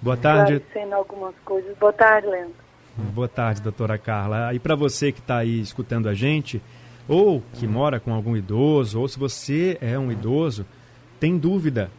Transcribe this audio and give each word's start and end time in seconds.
Boa 0.00 0.16
tarde. 0.16 0.54
Esclarecendo 0.54 0.94
algumas 0.94 1.34
coisas. 1.44 1.76
Boa 1.78 1.92
tarde, 1.92 2.26
Leandro. 2.26 2.54
Boa 2.96 3.28
tarde, 3.28 3.60
doutora 3.60 3.98
Carla. 3.98 4.52
E 4.54 4.58
para 4.58 4.74
você 4.74 5.10
que 5.12 5.20
está 5.20 5.38
aí 5.38 5.60
escutando 5.60 6.08
a 6.08 6.14
gente, 6.14 6.62
ou 7.08 7.42
que 7.54 7.66
mora 7.66 7.98
com 7.98 8.12
algum 8.12 8.36
idoso, 8.36 9.00
ou 9.00 9.08
se 9.08 9.18
você 9.18 9.78
é 9.80 9.98
um 9.98 10.12
idoso, 10.12 10.64
tem 11.18 11.36
dúvida 11.36 11.90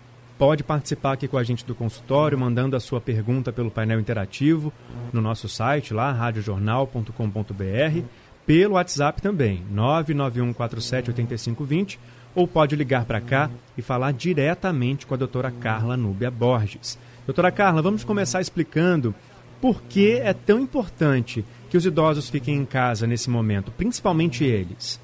pode 0.42 0.64
participar 0.64 1.12
aqui 1.12 1.28
com 1.28 1.38
a 1.38 1.44
gente 1.44 1.64
do 1.64 1.76
consultório, 1.76 2.36
mandando 2.36 2.76
a 2.76 2.80
sua 2.80 3.00
pergunta 3.00 3.54
pelo 3.54 3.70
painel 3.70 4.00
interativo 4.00 4.74
no 5.14 5.22
nosso 5.22 5.48
site 5.48 5.94
lá, 5.94 6.12
radiojornal.com.br, 6.12 8.04
pelo 8.44 8.74
WhatsApp 8.74 9.22
também, 9.22 9.64
991478520, 9.72 12.00
ou 12.34 12.48
pode 12.48 12.76
ligar 12.76 13.06
para 13.06 13.22
cá 13.22 13.52
e 13.78 13.84
falar 13.84 14.14
diretamente 14.14 15.06
com 15.06 15.14
a 15.14 15.18
doutora 15.18 15.52
Carla 15.52 15.96
Núbia 15.96 16.32
Borges. 16.32 16.98
Doutora 17.24 17.52
Carla, 17.52 17.84
vamos 17.84 18.04
começar 18.04 18.42
explicando 18.42 19.14
por 19.62 19.84
que 19.84 20.14
é 20.14 20.34
tão 20.34 20.60
importante 20.60 21.46
que 21.70 21.78
os 21.78 21.86
idosos 21.86 22.32
fiquem 22.32 22.56
em 22.56 22.66
casa 22.66 23.06
nesse 23.06 23.30
momento, 23.30 23.72
principalmente 23.72 24.44
eles. 24.44 25.00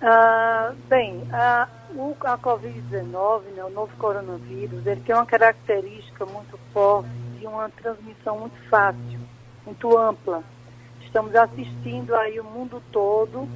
Uh, 0.00 0.74
bem, 0.88 1.22
o, 1.94 2.16
a 2.22 2.38
Covid-19, 2.38 3.42
né, 3.54 3.62
o 3.62 3.68
novo 3.68 3.94
coronavírus, 3.98 4.86
ele 4.86 5.02
tem 5.02 5.14
uma 5.14 5.26
característica 5.26 6.24
muito 6.24 6.58
forte 6.72 7.10
de 7.38 7.46
uma 7.46 7.68
transmissão 7.68 8.38
muito 8.38 8.56
fácil, 8.70 9.20
muito 9.66 9.98
ampla. 9.98 10.42
Estamos 11.02 11.36
assistindo 11.36 12.14
aí 12.14 12.40
o 12.40 12.44
mundo 12.44 12.82
todo 12.90 13.46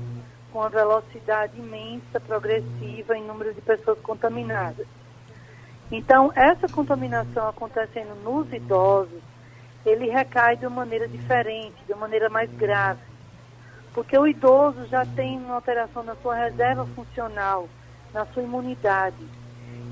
com 0.53 0.59
uma 0.59 0.69
velocidade 0.69 1.59
imensa, 1.59 2.21
progressiva 2.21 3.17
em 3.17 3.25
número 3.25 3.55
de 3.55 3.63
pessoas 3.63 3.99
contaminadas. 4.01 4.87
Então, 5.91 6.31
essa 6.35 6.69
contaminação 6.69 7.49
acontecendo 7.49 8.15
nos 8.23 8.53
idosos, 8.53 9.23
ele 9.87 10.11
recai 10.11 10.57
de 10.59 10.67
uma 10.67 10.85
maneira 10.85 11.09
diferente, 11.09 11.83
de 11.87 11.93
uma 11.95 12.03
maneira 12.03 12.29
mais 12.29 12.51
grave 12.51 13.14
porque 13.95 14.19
o 14.19 14.27
idoso 14.27 14.87
já 14.89 15.07
tem 15.07 15.39
uma 15.39 15.55
alteração 15.55 16.03
na 16.03 16.17
sua 16.17 16.35
reserva 16.35 16.85
funcional, 16.87 17.69
na 18.13 18.27
sua 18.27 18.43
imunidade. 18.43 19.25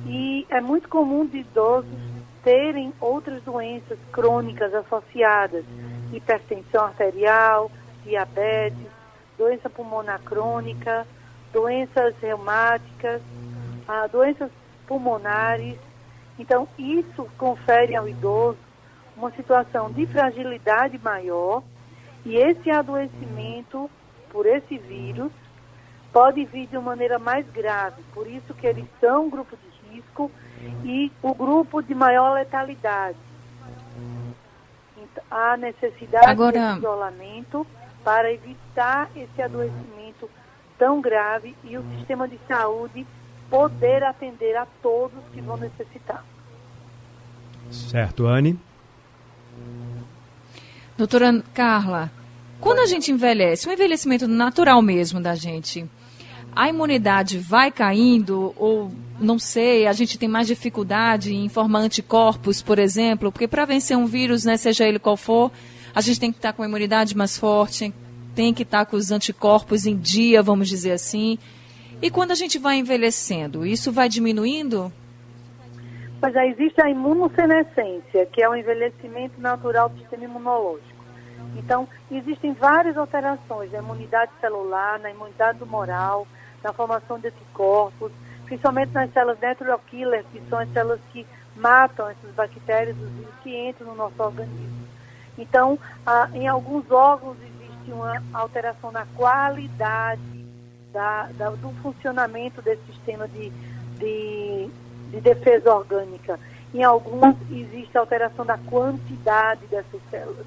E 0.04 0.44
é 0.50 0.60
muito 0.60 0.88
comum 0.88 1.24
de 1.24 1.38
idosos 1.38 2.12
terem 2.42 2.92
outras 3.00 3.40
doenças 3.44 3.96
crônicas 4.10 4.74
associadas, 4.74 5.64
hipertensão 6.12 6.84
arterial, 6.84 7.70
diabetes, 8.04 8.88
doença 9.38 9.70
pulmonar 9.70 10.20
crônica, 10.22 11.06
doenças 11.52 12.16
reumáticas, 12.20 13.22
ah, 13.86 14.08
doenças 14.08 14.50
pulmonares. 14.88 15.78
Então, 16.36 16.66
isso 16.76 17.28
confere 17.38 17.94
ao 17.94 18.08
idoso 18.08 18.58
uma 19.16 19.30
situação 19.30 19.92
de 19.92 20.04
fragilidade 20.06 20.98
maior 20.98 21.62
e 22.24 22.36
esse 22.36 22.70
adoecimento 22.70 23.90
por 24.30 24.46
esse 24.46 24.78
vírus 24.78 25.32
pode 26.12 26.44
vir 26.44 26.66
de 26.66 26.76
uma 26.76 26.90
maneira 26.90 27.18
mais 27.18 27.46
grave, 27.50 28.02
por 28.14 28.26
isso 28.26 28.54
que 28.54 28.66
eles 28.66 28.84
são 29.00 29.26
um 29.26 29.30
grupo 29.30 29.56
de 29.56 29.94
risco 29.94 30.30
e 30.84 31.10
o 31.22 31.34
grupo 31.34 31.82
de 31.82 31.94
maior 31.94 32.34
letalidade. 32.34 33.16
Então, 34.96 35.24
há 35.30 35.56
necessidade 35.56 36.26
Agora... 36.26 36.72
de 36.72 36.78
isolamento 36.78 37.66
para 38.04 38.32
evitar 38.32 39.10
esse 39.16 39.40
adoecimento 39.40 40.28
tão 40.78 41.00
grave 41.00 41.56
e 41.64 41.76
o 41.76 41.84
sistema 41.96 42.28
de 42.28 42.38
saúde 42.46 43.06
poder 43.48 44.02
atender 44.02 44.56
a 44.56 44.66
todos 44.82 45.22
que 45.32 45.40
vão 45.40 45.56
necessitar. 45.56 46.24
Certo, 47.70 48.26
Anne. 48.26 48.58
Doutora 50.96 51.42
Carla, 51.54 52.10
quando 52.60 52.80
a 52.80 52.86
gente 52.86 53.10
envelhece, 53.10 53.68
um 53.68 53.72
envelhecimento 53.72 54.28
natural 54.28 54.80
mesmo 54.82 55.20
da 55.20 55.34
gente, 55.34 55.84
a 56.54 56.68
imunidade 56.68 57.38
vai 57.38 57.70
caindo 57.70 58.54
ou 58.56 58.92
não 59.18 59.38
sei, 59.38 59.86
a 59.86 59.92
gente 59.92 60.18
tem 60.18 60.28
mais 60.28 60.46
dificuldade 60.46 61.34
em 61.34 61.48
formar 61.48 61.80
anticorpos, 61.80 62.60
por 62.60 62.78
exemplo, 62.78 63.32
porque 63.32 63.48
para 63.48 63.64
vencer 63.64 63.96
um 63.96 64.06
vírus, 64.06 64.44
né, 64.44 64.56
seja 64.56 64.86
ele 64.86 64.98
qual 64.98 65.16
for, 65.16 65.50
a 65.94 66.00
gente 66.00 66.20
tem 66.20 66.30
que 66.30 66.38
estar 66.38 66.52
com 66.52 66.62
a 66.62 66.66
imunidade 66.66 67.16
mais 67.16 67.38
forte, 67.38 67.92
tem 68.34 68.52
que 68.52 68.62
estar 68.62 68.84
com 68.86 68.96
os 68.96 69.10
anticorpos 69.10 69.86
em 69.86 69.96
dia, 69.96 70.42
vamos 70.42 70.68
dizer 70.68 70.92
assim. 70.92 71.38
E 72.00 72.10
quando 72.10 72.32
a 72.32 72.34
gente 72.34 72.58
vai 72.58 72.76
envelhecendo, 72.78 73.64
isso 73.64 73.92
vai 73.92 74.08
diminuindo? 74.08 74.92
Mas 76.22 76.34
já 76.34 76.46
existe 76.46 76.80
a 76.80 76.88
imunossenescência, 76.88 78.24
que 78.26 78.40
é 78.40 78.48
o 78.48 78.54
envelhecimento 78.54 79.40
natural 79.40 79.88
do 79.88 79.98
sistema 79.98 80.24
imunológico. 80.24 81.02
Então, 81.56 81.88
existem 82.08 82.52
várias 82.52 82.96
alterações 82.96 83.72
na 83.72 83.80
imunidade 83.80 84.30
celular, 84.40 85.00
na 85.00 85.10
imunidade 85.10 85.58
tumoral, 85.58 86.26
na 86.62 86.72
formação 86.72 87.18
de 87.18 87.26
anticorpos, 87.26 88.12
principalmente 88.44 88.92
nas 88.92 89.12
células 89.12 89.40
neutrokiller, 89.40 90.24
que 90.32 90.40
são 90.48 90.60
as 90.60 90.72
células 90.72 91.00
que 91.12 91.26
matam 91.56 92.08
essas 92.08 92.30
bactérias, 92.34 92.96
os 92.96 93.10
vírus 93.10 93.34
que 93.42 93.68
entram 93.68 93.88
no 93.88 93.96
nosso 93.96 94.22
organismo. 94.22 94.86
Então, 95.36 95.76
em 96.34 96.46
alguns 96.46 96.88
órgãos 96.88 97.36
existe 97.38 97.90
uma 97.90 98.22
alteração 98.32 98.92
na 98.92 99.06
qualidade 99.16 100.46
da, 100.92 101.28
da, 101.32 101.50
do 101.50 101.70
funcionamento 101.82 102.62
desse 102.62 102.84
sistema 102.86 103.26
de, 103.26 103.50
de 103.98 104.51
de 105.12 105.20
defesa 105.20 105.72
orgânica. 105.72 106.40
Em 106.74 106.82
alguns 106.82 107.36
existe 107.50 107.96
alteração 107.96 108.44
da 108.44 108.56
quantidade 108.56 109.60
dessas 109.66 110.00
células. 110.10 110.46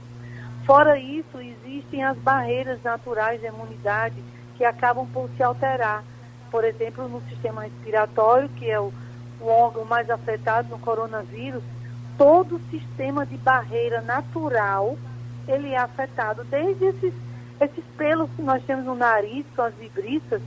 Fora 0.66 0.98
isso, 0.98 1.40
existem 1.40 2.04
as 2.04 2.18
barreiras 2.18 2.82
naturais 2.84 3.40
da 3.40 3.50
imunidade 3.50 4.16
que 4.58 4.66
acabam 4.66 5.08
por 5.14 5.30
se 5.38 5.44
alterar. 5.44 6.04
Por 6.50 6.64
exemplo, 6.64 7.08
no 7.08 7.22
sistema 7.30 7.62
respiratório, 7.62 8.50
que 8.50 8.70
é 8.70 8.80
o, 8.80 8.92
o 9.40 9.48
órgão 9.48 9.86
mais 9.86 10.10
afetado 10.10 10.70
no 10.70 10.80
coronavírus, 10.80 11.62
todo 12.18 12.56
o 12.56 12.62
sistema 12.72 13.26
de 13.26 13.38
barreira 13.38 14.02
natural 14.02 14.98
ele 15.48 15.70
é 15.70 15.78
afetado. 15.78 16.44
Desde 16.46 16.86
esses, 16.86 17.14
esses 17.60 17.84
pelos 17.96 18.30
que 18.32 18.42
nós 18.42 18.64
temos 18.64 18.86
no 18.86 18.96
nariz, 18.96 19.46
são 19.56 19.66
as 19.66 19.76
vibriças, 19.76 20.42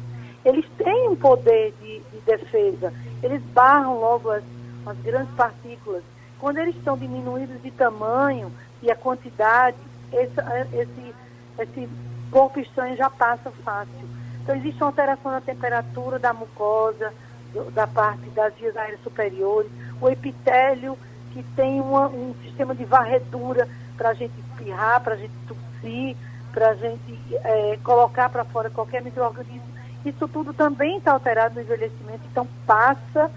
eles 0.49 0.65
têm 0.77 1.09
um 1.09 1.17
poder 1.17 1.75
de, 1.81 2.01
de 2.01 2.21
defesa 2.25 2.93
eles 3.23 3.43
barram 3.53 3.99
logo 3.99 4.31
as, 4.31 4.43
as 4.87 4.97
grandes 4.99 5.35
partículas. 5.35 6.03
Quando 6.39 6.59
eles 6.59 6.77
estão 6.77 6.97
diminuídos 6.97 7.61
de 7.63 7.71
tamanho 7.71 8.53
e 8.83 8.91
a 8.91 8.97
quantidade, 8.97 9.77
esse, 10.13 10.35
esse, 10.73 11.15
esse 11.59 11.89
corpo 12.31 12.61
estranho 12.61 12.97
já 12.97 13.11
passa 13.11 13.51
fácil. 13.65 14.09
Então, 14.43 14.55
existe 14.55 14.81
uma 14.81 14.89
alteração 14.89 15.33
na 15.33 15.41
temperatura 15.41 16.19
da 16.19 16.33
mucosa, 16.33 17.13
do, 17.53 17.71
da 17.73 17.87
parte 17.87 18.29
das 18.31 18.55
vias 18.55 18.77
aéreas 18.77 19.03
superiores, 19.03 19.71
o 20.01 20.09
epitélio, 20.09 20.97
que 21.33 21.43
tem 21.55 21.81
uma, 21.81 22.07
um 22.07 22.35
sistema 22.43 22.75
de 22.75 22.85
varredura 22.85 23.69
para 23.97 24.11
a 24.11 24.15
gente 24.15 24.33
espirrar, 24.39 25.03
para 25.03 25.15
a 25.15 25.19
gente 25.19 25.35
tossir, 25.47 26.17
para 26.53 26.71
a 26.71 26.75
gente 26.75 27.19
é, 27.45 27.79
colocar 27.83 28.29
para 28.31 28.45
fora 28.45 28.71
qualquer 28.71 29.03
microorganismo. 29.03 29.68
Isso 30.09 30.27
tudo 30.27 30.55
também 30.55 30.97
está 30.97 31.13
alterado 31.13 31.57
no 31.57 31.61
envelhecimento, 31.61 32.23
então 32.31 32.49
passa 32.67 33.31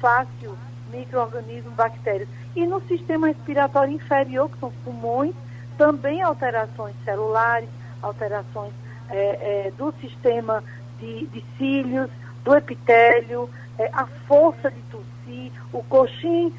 fácil 0.00 0.56
microorganismos, 0.90 1.72
bactérias. 1.74 2.28
E 2.54 2.66
no 2.66 2.80
sistema 2.82 3.28
respiratório 3.28 3.94
inferior, 3.94 4.50
que 4.50 4.58
são 4.58 4.70
os 4.70 4.74
pulmões, 4.84 5.34
também 5.78 6.22
alterações 6.22 6.96
celulares, 7.04 7.68
alterações 8.02 8.72
é, 9.08 9.66
é, 9.66 9.72
do 9.78 9.92
sistema 10.00 10.64
de, 10.98 11.26
de, 11.26 11.44
cílios, 11.56 12.10
do 12.42 12.56
epitélio, 12.56 13.48
é, 13.78 13.88
a 13.92 14.06
força 14.26 14.70
de 14.70 14.80
tossir, 14.90 15.52
o 15.72 15.82
coxim 15.84 16.52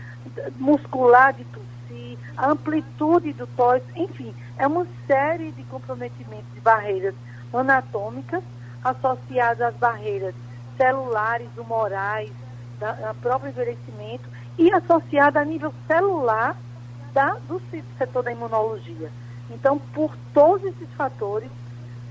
muscular 0.58 1.34
de 1.34 1.44
tossir, 1.46 2.18
a 2.38 2.52
amplitude 2.52 3.34
do 3.34 3.48
tórax, 3.48 3.86
enfim, 3.96 4.34
é 4.58 4.66
uma 4.66 4.88
série 5.08 5.52
de 5.52 5.64
comprometimentos 5.64 6.54
de 6.54 6.60
barreiras 6.62 7.16
anatômicas 7.54 8.44
associadas 8.84 9.62
às 9.62 9.76
barreiras 9.76 10.36
celulares, 10.78 11.50
humorais, 11.58 12.32
da, 12.80 12.92
da 12.92 13.14
próprio 13.14 13.50
envelhecimento 13.50 14.30
e 14.58 14.72
associada 14.72 15.40
a 15.40 15.46
nível 15.46 15.74
celular 15.88 16.56
da, 17.14 17.36
do 17.48 17.62
setor 17.98 18.24
da 18.24 18.32
imunologia. 18.32 19.10
Então, 19.50 19.80
por 19.80 20.16
todos 20.34 20.66
esses 20.68 20.90
fatores, 20.96 21.50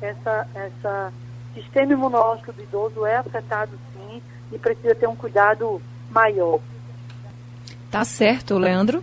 essa, 0.00 0.46
essa 0.54 1.12
sistema 1.54 1.92
imunológico 1.92 2.52
do 2.52 2.62
idoso 2.62 3.06
é 3.06 3.16
afetado 3.16 3.72
sim 3.94 4.20
e 4.52 4.58
precisa 4.58 4.94
ter 4.94 5.08
um 5.08 5.16
cuidado 5.16 5.80
maior. 6.10 6.60
Tá 7.90 8.04
certo, 8.04 8.58
Leandro. 8.58 9.02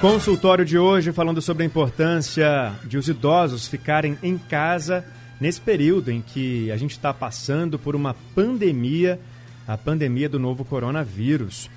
Consultório 0.00 0.64
de 0.64 0.78
hoje 0.78 1.12
falando 1.12 1.40
sobre 1.40 1.62
a 1.62 1.66
importância 1.66 2.72
de 2.84 2.98
os 2.98 3.08
idosos 3.08 3.66
ficarem 3.66 4.18
em 4.22 4.36
casa 4.36 5.04
nesse 5.40 5.60
período 5.60 6.10
em 6.10 6.20
que 6.20 6.70
a 6.70 6.76
gente 6.76 6.92
está 6.92 7.12
passando 7.12 7.78
por 7.78 7.94
uma 7.94 8.14
pandemia, 8.34 9.20
a 9.66 9.76
pandemia 9.76 10.28
do 10.28 10.38
novo 10.38 10.64
coronavírus. 10.64 11.70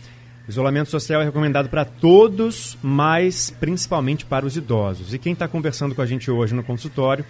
Isolamento 0.48 0.90
social 0.90 1.22
é 1.22 1.26
recomendado 1.26 1.70
para 1.70 1.86
todos, 1.86 2.78
mas 2.82 3.52
principalmente 3.60 4.26
para 4.26 4.46
os 4.46 4.58
idosos. 4.58 5.14
E 5.14 5.20
quem 5.20 5.34
está 5.34 5.48
conversando 5.48 5.94
com 5.94 6.02
a 6.02 6.06
gente 6.06 6.32
hoje 6.32 6.56
no 6.56 6.64
consultório 6.64 7.24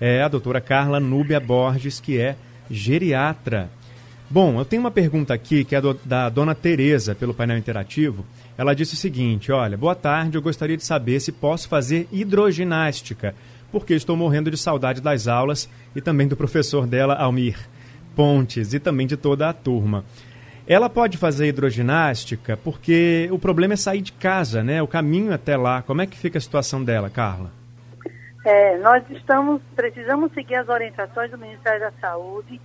é 0.00 0.22
a 0.22 0.28
doutora 0.28 0.60
Carla 0.60 0.98
Núbia 0.98 1.38
Borges, 1.38 2.00
que 2.00 2.18
é 2.18 2.36
geriatra. 2.68 3.70
Bom, 4.28 4.58
eu 4.58 4.64
tenho 4.64 4.80
uma 4.80 4.90
pergunta 4.90 5.32
aqui 5.32 5.64
que 5.64 5.76
é 5.76 5.80
do, 5.80 5.94
da 6.04 6.28
dona 6.28 6.54
Tereza, 6.54 7.14
pelo 7.14 7.34
painel 7.34 7.58
interativo. 7.58 8.24
Ela 8.56 8.74
disse 8.74 8.94
o 8.94 8.96
seguinte: 8.96 9.52
Olha, 9.52 9.76
boa 9.76 9.94
tarde, 9.94 10.36
eu 10.36 10.42
gostaria 10.42 10.76
de 10.76 10.84
saber 10.84 11.20
se 11.20 11.30
posso 11.30 11.68
fazer 11.68 12.08
hidroginástica, 12.10 13.34
porque 13.74 13.92
estou 13.92 14.16
morrendo 14.16 14.52
de 14.52 14.56
saudade 14.56 15.00
das 15.00 15.26
aulas 15.26 15.68
e 15.96 16.00
também 16.00 16.28
do 16.28 16.36
professor 16.36 16.86
dela, 16.86 17.16
Almir 17.16 17.58
Pontes, 18.14 18.72
e 18.72 18.78
também 18.78 19.04
de 19.04 19.16
toda 19.16 19.48
a 19.48 19.52
turma. 19.52 20.04
Ela 20.64 20.88
pode 20.88 21.18
fazer 21.18 21.48
hidroginástica 21.48 22.56
porque 22.56 23.28
o 23.32 23.38
problema 23.38 23.74
é 23.74 23.76
sair 23.76 24.00
de 24.00 24.12
casa, 24.12 24.62
né? 24.62 24.80
O 24.80 24.86
caminho 24.86 25.34
até 25.34 25.56
lá. 25.56 25.82
Como 25.82 26.00
é 26.00 26.06
que 26.06 26.16
fica 26.16 26.38
a 26.38 26.40
situação 26.40 26.84
dela, 26.84 27.10
Carla? 27.10 27.50
É, 28.44 28.78
nós 28.78 29.02
estamos, 29.10 29.60
precisamos 29.74 30.32
seguir 30.34 30.54
as 30.54 30.68
orientações 30.68 31.32
do 31.32 31.36
Ministério 31.36 31.80
da 31.80 31.92
Saúde. 32.00 32.60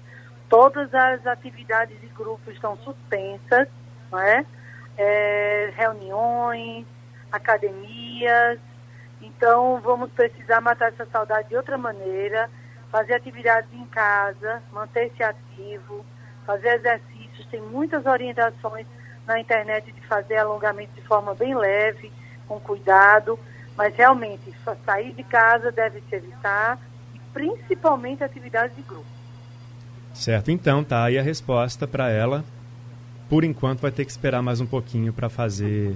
Todas 0.48 0.94
as 0.94 1.26
atividades 1.26 2.00
de 2.00 2.08
grupo 2.10 2.52
estão 2.52 2.78
suspensas, 2.78 3.68
não 4.12 4.20
é? 4.20 4.46
é 4.96 5.74
reuniões, 5.76 6.86
academias. 7.32 8.60
Então, 9.40 9.80
vamos 9.80 10.12
precisar 10.12 10.60
matar 10.60 10.90
essa 10.90 11.06
saudade 11.06 11.48
de 11.48 11.56
outra 11.56 11.78
maneira, 11.78 12.50
fazer 12.92 13.14
atividades 13.14 13.72
em 13.74 13.86
casa, 13.86 14.62
manter-se 14.74 15.24
ativo, 15.24 16.06
fazer 16.46 16.76
exercício 16.76 17.20
tem 17.50 17.62
muitas 17.62 18.06
orientações 18.06 18.86
na 19.26 19.40
internet 19.40 19.92
de 19.94 20.02
fazer 20.08 20.36
alongamento 20.36 20.92
de 20.94 21.02
forma 21.02 21.34
bem 21.34 21.56
leve, 21.56 22.12
com 22.48 22.60
cuidado, 22.60 23.40
mas 23.78 23.96
realmente 23.96 24.54
sair 24.86 25.14
de 25.14 25.24
casa 25.24 25.72
deve 25.72 26.02
se 26.10 26.16
evitar, 26.16 26.78
e 27.14 27.20
principalmente 27.34 28.24
atividades 28.24 28.76
de 28.76 28.82
grupo. 28.82 29.06
Certo, 30.14 30.52
então 30.52 30.84
tá 30.84 31.06
aí 31.06 31.18
a 31.18 31.22
resposta 31.22 31.88
para 31.88 32.10
ela. 32.10 32.44
Por 33.30 33.46
enquanto 33.46 33.80
vai 33.80 33.92
ter 33.92 34.04
que 34.04 34.12
esperar 34.12 34.42
mais 34.42 34.60
um 34.60 34.66
pouquinho 34.66 35.14
para 35.14 35.30
fazer 35.30 35.96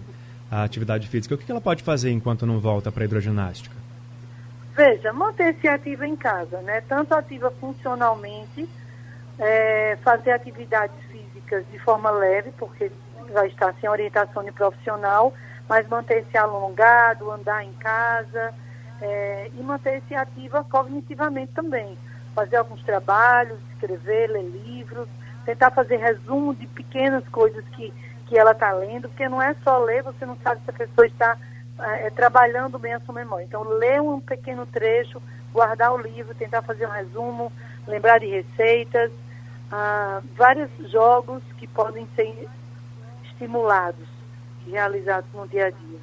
a 0.53 0.63
atividade 0.63 1.07
física. 1.07 1.33
O 1.33 1.37
que 1.37 1.51
ela 1.51 1.59
pode 1.59 1.81
fazer 1.81 2.11
enquanto 2.11 2.45
não 2.45 2.59
volta 2.59 2.91
para 2.91 3.03
a 3.03 3.05
hidroginástica? 3.05 3.75
Veja, 4.75 5.11
manter-se 5.11 5.67
ativa 5.67 6.07
em 6.07 6.15
casa, 6.15 6.61
né? 6.61 6.81
Tanto 6.81 7.13
ativa 7.15 7.51
funcionalmente, 7.59 8.69
é, 9.39 9.97
fazer 10.03 10.31
atividades 10.31 10.95
físicas 11.11 11.63
de 11.71 11.79
forma 11.79 12.11
leve, 12.11 12.51
porque 12.57 12.91
vai 13.31 13.47
estar 13.47 13.73
sem 13.81 13.89
orientação 13.89 14.43
de 14.43 14.51
profissional, 14.51 15.33
mas 15.67 15.87
manter-se 15.87 16.37
alongado, 16.37 17.31
andar 17.31 17.63
em 17.63 17.73
casa 17.73 18.53
é, 19.01 19.49
e 19.57 19.63
manter-se 19.63 20.13
ativa 20.13 20.63
cognitivamente 20.63 21.51
também. 21.53 21.97
Fazer 22.35 22.57
alguns 22.57 22.83
trabalhos, 22.83 23.59
escrever, 23.73 24.29
ler 24.29 24.43
livros, 24.43 25.07
tentar 25.45 25.71
fazer 25.71 25.97
resumo 25.97 26.53
de 26.53 26.67
pequenas 26.67 27.27
coisas 27.29 27.63
que, 27.75 27.93
que 28.33 28.39
ela 28.39 28.53
está 28.53 28.71
lendo, 28.71 29.07
porque 29.09 29.29
não 29.29 29.39
é 29.39 29.55
só 29.63 29.77
ler, 29.77 30.01
você 30.01 30.25
não 30.25 30.35
sabe 30.37 30.59
se 30.63 30.69
a 30.71 30.73
pessoa 30.73 31.05
está 31.05 31.37
é, 31.77 32.09
trabalhando 32.09 32.79
bem 32.79 32.91
a 32.91 32.99
sua 33.01 33.13
memória. 33.13 33.43
Então, 33.43 33.63
ler 33.77 34.01
um 34.01 34.19
pequeno 34.19 34.65
trecho, 34.65 35.21
guardar 35.53 35.93
o 35.93 36.01
livro, 36.01 36.33
tentar 36.33 36.63
fazer 36.63 36.87
um 36.87 36.89
resumo, 36.89 37.53
lembrar 37.87 38.19
de 38.19 38.25
receitas, 38.25 39.11
ah, 39.71 40.19
vários 40.35 40.71
jogos 40.91 41.43
que 41.59 41.67
podem 41.67 42.07
ser 42.15 42.49
estimulados, 43.25 44.07
realizados 44.67 45.29
no 45.31 45.47
dia 45.47 45.67
a 45.67 45.69
dia. 45.69 45.99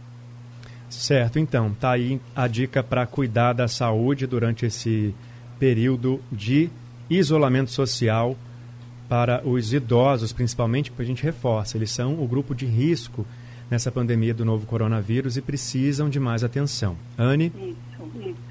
Certo, 0.88 1.36
então, 1.36 1.74
tá 1.74 1.90
aí 1.90 2.20
a 2.36 2.46
dica 2.46 2.80
para 2.80 3.08
cuidar 3.08 3.54
da 3.54 3.66
saúde 3.66 4.24
durante 4.24 4.66
esse 4.66 5.16
período 5.58 6.22
de 6.30 6.70
isolamento 7.08 7.72
social 7.72 8.36
para 9.10 9.42
os 9.44 9.72
idosos, 9.72 10.32
principalmente, 10.32 10.88
porque 10.88 11.02
a 11.02 11.06
gente 11.06 11.24
reforça, 11.24 11.76
eles 11.76 11.90
são 11.90 12.22
o 12.22 12.28
grupo 12.28 12.54
de 12.54 12.64
risco 12.64 13.26
nessa 13.68 13.90
pandemia 13.90 14.32
do 14.32 14.44
novo 14.44 14.64
coronavírus 14.68 15.36
e 15.36 15.42
precisam 15.42 16.08
de 16.08 16.20
mais 16.20 16.44
atenção. 16.44 16.96
Anne? 17.18 17.52
Isso, 17.56 18.28
isso. 18.28 18.50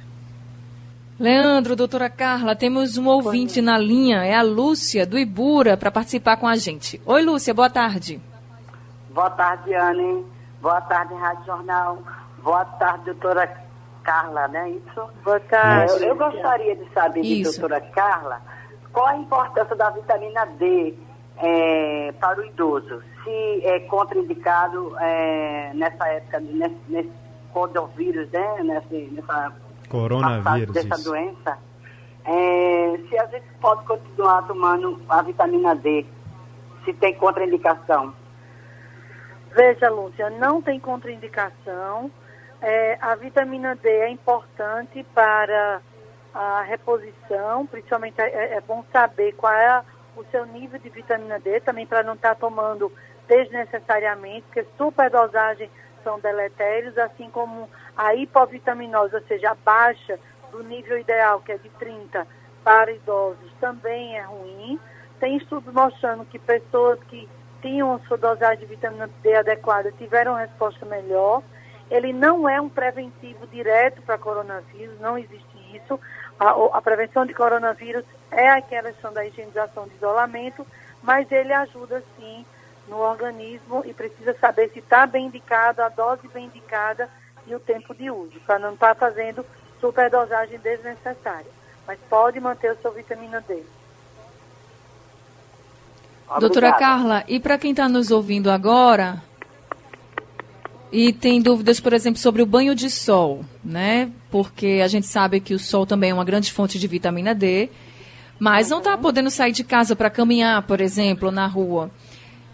Leandro, 1.17 1.77
doutora 1.77 2.09
Carla, 2.09 2.57
temos 2.57 2.97
um 2.97 3.07
ouvinte 3.07 3.61
na 3.61 3.77
linha, 3.77 4.25
é 4.25 4.35
a 4.35 4.41
Lúcia, 4.41 5.05
do 5.05 5.17
Ibura, 5.17 5.77
para 5.77 5.91
participar 5.91 6.35
com 6.35 6.47
a 6.47 6.57
gente. 6.57 7.01
Oi, 7.05 7.21
Lúcia, 7.21 7.53
boa 7.53 7.69
tarde. 7.69 8.21
Boa 9.11 9.29
tarde, 9.29 9.73
Anne. 9.73 10.25
Boa 10.61 10.81
tarde, 10.81 11.13
Rádio 11.13 11.45
Jornal. 11.45 12.03
Boa 12.43 12.65
tarde, 12.65 13.05
doutora 13.05 13.49
Carla, 14.03 14.49
né? 14.49 14.71
Isso? 14.71 15.09
Boa 15.23 15.39
tarde. 15.39 15.93
Eu, 16.03 16.09
eu 16.09 16.15
gostaria 16.17 16.75
de 16.75 16.93
saber, 16.93 17.21
de 17.21 17.43
doutora 17.43 17.79
Carla, 17.79 18.41
qual 18.91 19.07
a 19.07 19.15
importância 19.15 19.75
da 19.75 19.89
vitamina 19.89 20.45
D 20.45 20.95
é, 21.37 22.11
para 22.19 22.39
o 22.39 22.45
idoso? 22.45 23.01
Se 23.23 23.65
é 23.65 23.79
contraindicado 23.81 24.95
é, 24.99 25.71
nessa 25.73 26.07
época, 26.07 26.39
nesse, 26.39 26.77
nesse 26.87 27.11
coronavírus, 27.53 28.29
né? 28.31 28.63
Nesse, 28.63 29.11
nessa 29.13 29.53
coronavírus 29.89 30.73
dessa 30.73 30.95
isso. 30.95 31.03
doença, 31.03 31.57
é, 32.25 32.99
se 33.09 33.17
a 33.17 33.25
gente 33.27 33.47
pode 33.59 33.85
continuar 33.85 34.43
tomando 34.43 35.01
a 35.09 35.21
vitamina 35.21 35.75
D, 35.75 36.05
se 36.85 36.93
tem 36.93 37.15
contraindicação. 37.15 38.13
Veja, 39.55 39.89
Lúcia, 39.89 40.29
não 40.29 40.61
tem 40.61 40.79
contraindicação. 40.79 42.11
É, 42.61 42.97
a 43.01 43.15
vitamina 43.15 43.75
D 43.75 43.89
é 43.89 44.09
importante 44.09 45.03
para 45.13 45.81
a 46.33 46.61
reposição, 46.61 47.65
principalmente 47.65 48.19
é, 48.21 48.55
é 48.55 48.61
bom 48.61 48.83
saber 48.91 49.33
qual 49.33 49.53
é 49.53 49.83
o 50.15 50.23
seu 50.25 50.45
nível 50.45 50.79
de 50.79 50.89
vitamina 50.89 51.39
D, 51.39 51.59
também 51.61 51.85
para 51.85 52.03
não 52.03 52.13
estar 52.13 52.35
tá 52.35 52.35
tomando 52.35 52.91
desnecessariamente, 53.27 54.45
porque 54.47 54.65
superdosagem 54.77 55.69
são 56.03 56.19
deletérios, 56.19 56.97
assim 56.97 57.29
como 57.29 57.69
a 57.95 58.15
hipovitaminose, 58.15 59.15
ou 59.15 59.21
seja, 59.23 59.51
a 59.51 59.55
baixa 59.55 60.19
do 60.51 60.63
nível 60.63 60.97
ideal, 60.97 61.41
que 61.41 61.51
é 61.51 61.57
de 61.57 61.69
30 61.69 62.25
para 62.63 62.91
idosos, 62.91 63.51
também 63.59 64.17
é 64.17 64.21
ruim. 64.21 64.79
Tem 65.19 65.37
estudos 65.37 65.73
mostrando 65.73 66.25
que 66.25 66.39
pessoas 66.39 66.99
que 67.03 67.27
tinham 67.61 67.99
sua 68.07 68.17
dosagem 68.17 68.59
de 68.59 68.65
vitamina 68.65 69.09
D 69.21 69.35
adequada 69.35 69.91
tiveram 69.91 70.35
resposta 70.35 70.85
melhor. 70.85 71.43
ele 71.91 72.13
não 72.13 72.47
é 72.47 72.61
um 72.61 72.69
preventivo 72.69 73.47
direto 73.47 74.01
para 74.03 74.17
coronavírus, 74.17 74.99
não 74.99 75.17
existe 75.17 75.58
isso. 75.75 75.99
A, 76.39 76.77
a, 76.77 76.81
prevenção 76.81 77.25
de 77.25 77.33
coronavírus 77.33 78.05
é 78.31 78.49
aquela 78.49 78.91
questão 78.91 79.11
da 79.11 79.25
higienização 79.25 79.87
de 79.87 79.95
isolamento, 79.95 80.65
mas 81.01 81.31
ele 81.31 81.53
ajuda 81.53 82.03
sim 82.17 82.45
no 82.87 82.97
organismo 82.97 83.83
e 83.85 83.93
precisa 83.93 84.35
saber 84.39 84.69
se 84.71 84.79
está 84.79 85.05
bem 85.05 85.27
indicado, 85.27 85.81
a 85.81 85.89
dose 85.89 86.27
bem 86.29 86.45
indicada 86.45 87.09
e 87.45 87.53
o 87.53 87.59
tempo 87.59 87.93
de 87.93 88.09
uso, 88.09 88.39
para 88.45 88.59
não 88.59 88.73
estar 88.73 88.95
tá 88.95 88.99
fazendo 88.99 89.45
superdosagem 89.79 90.59
desnecessária. 90.59 91.51
Mas 91.85 91.99
pode 92.09 92.39
manter 92.39 92.69
a 92.69 92.75
sua 92.75 92.91
vitamina 92.91 93.41
D. 93.41 93.63
Obrigada. 96.27 96.39
Doutora 96.39 96.73
Carla, 96.73 97.23
e 97.27 97.39
para 97.39 97.57
quem 97.57 97.71
está 97.71 97.89
nos 97.89 98.11
ouvindo 98.11 98.51
agora 98.51 99.28
e 100.91 101.13
tem 101.13 101.41
dúvidas, 101.41 101.79
por 101.79 101.93
exemplo, 101.93 102.19
sobre 102.19 102.41
o 102.41 102.45
banho 102.45 102.73
de 102.73 102.89
sol, 102.89 103.45
né? 103.63 104.09
Porque 104.31 104.81
a 104.83 104.87
gente 104.87 105.05
sabe 105.05 105.39
que 105.39 105.53
o 105.53 105.59
sol 105.59 105.85
também 105.85 106.09
é 106.09 106.13
uma 106.13 106.25
grande 106.25 106.51
fonte 106.51 106.79
de 106.79 106.87
vitamina 106.87 107.35
D, 107.35 107.69
mas 108.39 108.69
não 108.69 108.79
está 108.79 108.97
podendo 108.97 109.29
sair 109.29 109.51
de 109.51 109.63
casa 109.63 109.95
para 109.95 110.09
caminhar, 110.09 110.63
por 110.63 110.81
exemplo, 110.81 111.31
na 111.31 111.45
rua. 111.45 111.91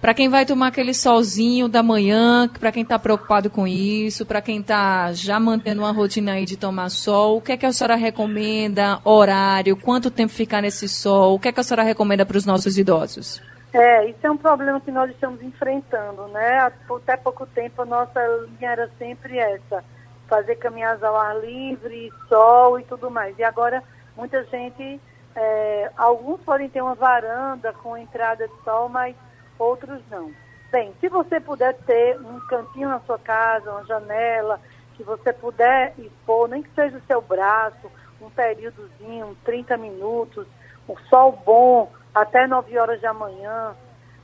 Para 0.01 0.13
quem 0.13 0.30
vai 0.30 0.46
tomar 0.46 0.68
aquele 0.68 0.94
solzinho 0.94 1.68
da 1.68 1.82
manhã, 1.82 2.48
para 2.60 2.72
quem 2.72 2.84
está 2.84 3.00
preocupado 3.00 3.50
com 3.50 3.65
isso, 3.65 4.25
para 4.25 4.42
quem 4.42 4.60
está 4.60 5.13
já 5.13 5.39
mantendo 5.39 5.82
uma 5.82 5.92
rotina 5.92 6.34
aí 6.34 6.46
de 6.46 6.58
tomar 6.58 6.89
sol, 6.89 7.38
o 7.38 7.42
que 7.42 7.54
é 7.54 7.58
que 7.58 7.65
a 7.65 7.72
senhora 7.72 7.96
recomenda? 7.96 9.00
Horário? 9.04 9.75
Quanto 9.75 10.12
tempo 10.12 10.32
ficar 10.32 10.62
nesse 10.62 10.88
sol? 10.88 11.36
O 11.36 11.39
que 11.39 11.48
é 11.48 11.51
que 11.51 11.60
a 11.60 11.63
senhora 11.63 11.84
recomenda 11.84 12.25
para 12.25 12.38
os 12.38 12.46
nossos 12.46 12.77
idosos? 12.77 13.42
É, 13.77 14.05
isso 14.05 14.25
é 14.25 14.32
um 14.32 14.38
problema 14.38 14.79
que 14.79 14.89
nós 14.89 15.12
estamos 15.12 15.41
enfrentando, 15.44 16.29
né? 16.29 16.60
Até 16.60 17.17
pouco 17.17 17.46
tempo 17.46 17.82
a 17.82 17.86
nossa 17.86 18.25
linha 18.48 18.72
era 18.72 18.89
sempre 18.98 19.38
essa, 19.38 19.84
fazer 20.29 20.55
caminhadas 20.55 21.03
ao 21.03 21.13
ar 21.13 21.38
livre, 21.41 22.10
sol 22.29 22.79
e 22.79 22.86
tudo 22.86 23.12
mais. 23.12 23.38
E 23.38 23.44
agora 23.44 23.84
muita 24.15 24.46
gente, 24.46 25.01
é, 25.36 25.91
alguns 25.98 26.39
podem 26.44 26.70
ter 26.70 26.82
uma 26.82 26.96
varanda 26.96 27.74
com 27.74 27.98
entrada 27.98 28.48
de 28.48 28.63
sol, 28.63 28.88
mas 28.88 29.13
outros 29.60 30.00
não. 30.10 30.32
Bem, 30.72 30.94
se 31.01 31.10
você 31.10 31.41
puder 31.41 31.74
ter 31.79 32.17
um 32.22 32.39
cantinho 32.48 32.88
na 32.88 33.01
sua 33.01 33.20
casa, 33.20 33.70
uma 33.70 33.84
janela, 33.84 34.62
que 34.94 35.03
você 35.03 35.34
puder 35.34 35.94
expor, 35.98 36.48
nem 36.48 36.63
que 36.63 36.74
seja 36.74 36.96
o 36.96 37.05
seu 37.05 37.22
braço, 37.22 37.91
um 38.22 38.29
períodozinho, 38.29 39.36
30 39.44 39.75
minutos, 39.75 40.48
um 40.88 40.96
sol 41.10 41.38
bom, 41.46 41.91
até 42.15 42.48
9 42.48 42.77
horas 42.77 43.01
da 43.01 43.13
manhã, 43.13 43.75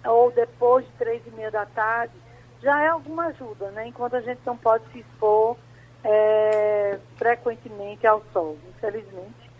ou 0.05 0.31
depois 0.31 0.85
de 0.85 0.91
3 0.93 1.27
e 1.27 1.31
meia 1.31 1.51
da 1.51 1.65
tarde, 1.65 2.13
já 2.63 2.81
é 2.81 2.87
alguma 2.87 3.25
ajuda, 3.25 3.69
né? 3.71 3.87
Enquanto 3.87 4.15
a 4.15 4.21
gente 4.21 4.39
não 4.45 4.55
pode 4.55 4.83
se 4.91 4.99
expor 4.99 5.57
é, 6.03 6.97
frequentemente 7.17 8.07
ao 8.07 8.23
sol, 8.31 8.57
infelizmente. 8.69 9.51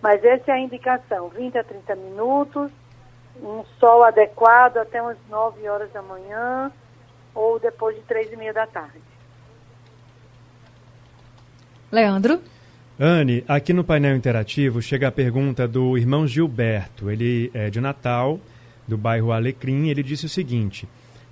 Mas 0.00 0.24
essa 0.24 0.52
é 0.52 0.54
a 0.54 0.58
indicação, 0.58 1.28
20 1.28 1.58
a 1.58 1.64
30 1.64 1.94
minutos, 1.96 2.70
um 3.42 3.62
sol 3.78 4.04
adequado 4.04 4.78
até 4.78 5.02
umas 5.02 5.18
9 5.28 5.68
horas 5.68 5.92
da 5.92 6.00
manhã, 6.00 6.72
ou 7.34 7.60
depois 7.60 7.94
de 7.94 8.02
3 8.02 8.32
e 8.32 8.36
meia 8.36 8.54
da 8.54 8.66
tarde. 8.66 9.02
Leandro? 11.92 12.40
Anne, 12.98 13.44
aqui 13.46 13.74
no 13.74 13.84
painel 13.84 14.16
interativo 14.16 14.80
chega 14.80 15.08
a 15.08 15.12
pergunta 15.12 15.68
do 15.68 15.98
irmão 15.98 16.26
Gilberto. 16.26 17.10
Ele 17.10 17.50
é 17.52 17.68
de 17.68 17.78
Natal, 17.78 18.40
do 18.88 18.96
bairro 18.96 19.32
Alecrim. 19.32 19.88
Ele 19.88 20.02
disse 20.02 20.24
o 20.24 20.30
seguinte: 20.30 20.88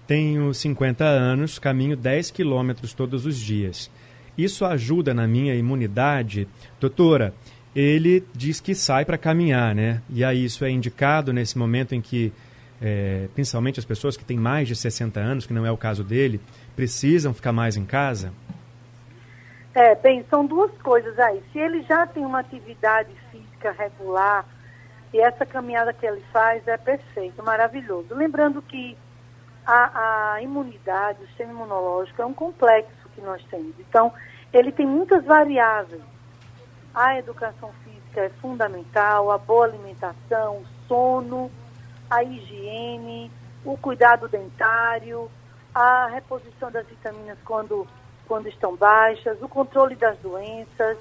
Tenho 0.07 0.53
50 0.53 1.03
anos, 1.03 1.59
caminho 1.59 1.97
10 1.97 2.33
quilômetros 2.33 2.93
todos 2.93 3.25
os 3.25 3.39
dias. 3.39 3.91
Isso 4.37 4.67
ajuda 4.67 5.15
na 5.15 5.27
minha 5.27 5.55
imunidade? 5.55 6.47
Doutora, 6.79 7.33
ele 7.75 8.23
diz 8.35 8.61
que 8.61 8.75
sai 8.75 9.07
para 9.07 9.17
caminhar, 9.17 9.75
né? 9.75 10.03
E 10.11 10.23
aí 10.23 10.45
isso 10.45 10.67
é 10.67 10.71
indicado 10.71 11.33
nesse 11.33 11.57
momento 11.57 11.95
em 11.95 12.01
que, 12.03 12.31
é, 12.79 13.27
principalmente 13.35 13.81
as 13.81 13.87
pessoas 13.87 14.19
que 14.19 14.25
têm 14.25 14.37
mais 14.37 14.69
de 14.69 14.77
60 14.77 15.19
anos, 15.19 15.47
que 15.47 15.55
não 15.55 15.65
é 15.65 15.73
o 15.73 15.79
caso 15.79 16.05
dele, 16.05 16.43
precisam 16.77 17.33
ficar 17.33 17.53
mais 17.53 17.75
em 17.75 17.87
casa? 17.87 18.35
É, 19.75 19.95
bem, 19.97 20.25
são 20.31 20.47
duas 20.47 20.71
coisas 20.83 21.19
aí. 21.19 21.43
Se 21.53 21.59
ele 21.59 21.83
já 21.83 22.07
tem 22.07 22.25
uma 22.25 22.41
atividade 22.41 23.11
física 23.31 23.73
regular 23.73 24.47
e 25.13 25.21
essa 25.21 25.45
caminhada 25.45 25.93
que 25.93 26.07
ele 26.07 26.23
faz 26.33 26.67
é 26.69 26.77
perfeito, 26.77 27.43
maravilhoso. 27.43 28.15
Lembrando 28.15 28.63
que 28.63 28.97
a, 29.67 30.35
a 30.35 30.43
imunidade, 30.43 31.23
o 31.23 31.27
sistema 31.27 31.53
imunológico 31.53 32.23
é 32.23 32.27
um 32.27 32.35
complexo 32.35 33.09
que 33.15 33.21
nós 33.21 33.43
temos. 33.51 33.75
Então, 33.81 34.13
ele 34.53 34.71
tem 34.71 34.87
muitas 34.87 35.25
variáveis. 35.25 36.03
A 36.95 37.19
educação 37.19 37.73
física 37.83 38.21
é 38.21 38.29
fundamental, 38.41 39.33
a 39.33 39.39
boa 39.39 39.67
alimentação, 39.67 40.59
o 40.59 40.67
sono, 40.87 41.51
a 42.09 42.23
higiene, 42.23 43.31
o 43.65 43.77
cuidado 43.77 44.29
dentário, 44.29 45.29
a 45.75 46.07
reposição 46.07 46.71
das 46.71 46.87
vitaminas 46.87 47.39
quando 47.45 47.89
quando 48.27 48.49
estão 48.49 48.77
baixas, 48.77 49.41
o 49.43 49.49
controle 49.49 49.95
das 49.95 50.19
doenças, 50.19 50.97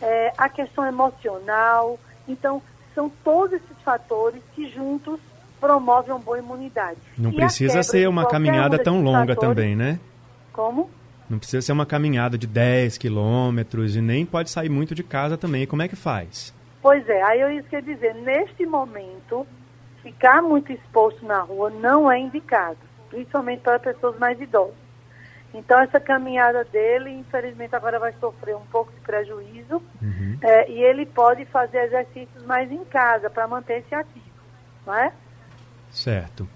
é, 0.00 0.32
a 0.36 0.48
questão 0.48 0.86
emocional. 0.86 1.98
Então, 2.26 2.62
são 2.94 3.10
todos 3.22 3.54
esses 3.54 3.82
fatores 3.82 4.42
que 4.54 4.68
juntos 4.70 5.18
promovem 5.60 6.12
uma 6.12 6.18
boa 6.18 6.38
imunidade. 6.38 6.98
Não 7.16 7.30
e 7.30 7.36
precisa 7.36 7.82
ser 7.82 8.08
uma 8.08 8.26
caminhada 8.26 8.76
um 8.76 8.82
tão 8.82 9.02
longa 9.02 9.34
fatores, 9.34 9.56
também, 9.56 9.76
né? 9.76 10.00
Como? 10.52 10.90
Não 11.30 11.38
precisa 11.38 11.62
ser 11.62 11.72
uma 11.72 11.86
caminhada 11.86 12.36
de 12.36 12.46
10 12.46 12.98
quilômetros 12.98 13.96
e 13.96 14.00
nem 14.00 14.26
pode 14.26 14.50
sair 14.50 14.68
muito 14.68 14.94
de 14.94 15.02
casa 15.02 15.38
também. 15.38 15.66
Como 15.66 15.80
é 15.80 15.88
que 15.88 15.96
faz? 15.96 16.52
Pois 16.82 17.08
é, 17.08 17.22
aí 17.22 17.40
eu 17.40 17.50
ia 17.50 17.62
dizer, 17.80 18.14
neste 18.16 18.66
momento, 18.66 19.46
ficar 20.02 20.42
muito 20.42 20.72
exposto 20.72 21.24
na 21.24 21.40
rua 21.40 21.70
não 21.70 22.10
é 22.10 22.18
indicado, 22.18 22.78
principalmente 23.08 23.60
para 23.60 23.78
pessoas 23.78 24.18
mais 24.18 24.40
idosas. 24.40 24.81
Então, 25.54 25.78
essa 25.80 26.00
caminhada 26.00 26.64
dele, 26.64 27.10
infelizmente, 27.10 27.74
agora 27.74 27.98
vai 27.98 28.14
sofrer 28.18 28.56
um 28.56 28.66
pouco 28.70 28.92
de 28.92 29.00
prejuízo 29.00 29.82
uhum. 30.00 30.38
é, 30.40 30.70
e 30.70 30.82
ele 30.82 31.04
pode 31.04 31.44
fazer 31.46 31.84
exercícios 31.84 32.44
mais 32.46 32.70
em 32.70 32.84
casa 32.84 33.28
para 33.28 33.46
manter-se 33.46 33.94
ativo, 33.94 34.24
não 34.86 34.94
é? 34.94 35.12
Certo. 35.90 36.48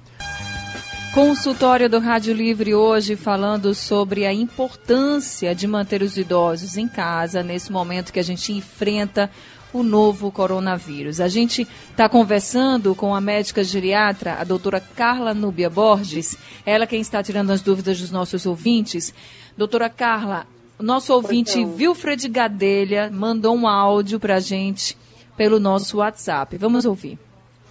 Consultório 1.16 1.88
do 1.88 1.98
Rádio 1.98 2.34
Livre 2.34 2.74
hoje 2.74 3.16
falando 3.16 3.74
sobre 3.74 4.26
a 4.26 4.32
importância 4.34 5.54
de 5.54 5.66
manter 5.66 6.02
os 6.02 6.18
idosos 6.18 6.76
em 6.76 6.86
casa 6.86 7.42
nesse 7.42 7.72
momento 7.72 8.12
que 8.12 8.20
a 8.20 8.22
gente 8.22 8.52
enfrenta 8.52 9.30
o 9.76 9.82
novo 9.82 10.30
coronavírus. 10.30 11.20
A 11.20 11.28
gente 11.28 11.66
está 11.90 12.08
conversando 12.08 12.94
com 12.94 13.14
a 13.14 13.20
médica 13.20 13.62
geriatra, 13.62 14.34
a 14.40 14.44
doutora 14.44 14.80
Carla 14.80 15.34
Núbia 15.34 15.68
Borges, 15.68 16.36
ela 16.64 16.86
quem 16.86 17.00
está 17.00 17.22
tirando 17.22 17.50
as 17.50 17.60
dúvidas 17.60 18.00
dos 18.00 18.10
nossos 18.10 18.46
ouvintes. 18.46 19.12
Doutora 19.56 19.88
Carla, 19.90 20.46
nosso 20.78 21.12
ouvinte 21.12 21.64
Wilfred 21.64 22.28
Gadelha 22.28 23.10
mandou 23.10 23.56
um 23.56 23.66
áudio 23.66 24.20
para 24.20 24.36
a 24.36 24.40
gente 24.40 24.96
pelo 25.36 25.60
nosso 25.60 25.98
WhatsApp. 25.98 26.56
Vamos 26.56 26.84
ouvir. 26.84 27.18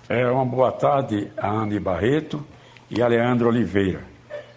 É 0.07 0.27
uma 0.27 0.45
boa 0.45 0.71
tarde 0.71 1.31
a 1.37 1.49
Anne 1.49 1.79
Barreto 1.79 2.45
e 2.89 3.01
a 3.01 3.07
Leandro 3.07 3.47
Oliveira. 3.47 4.03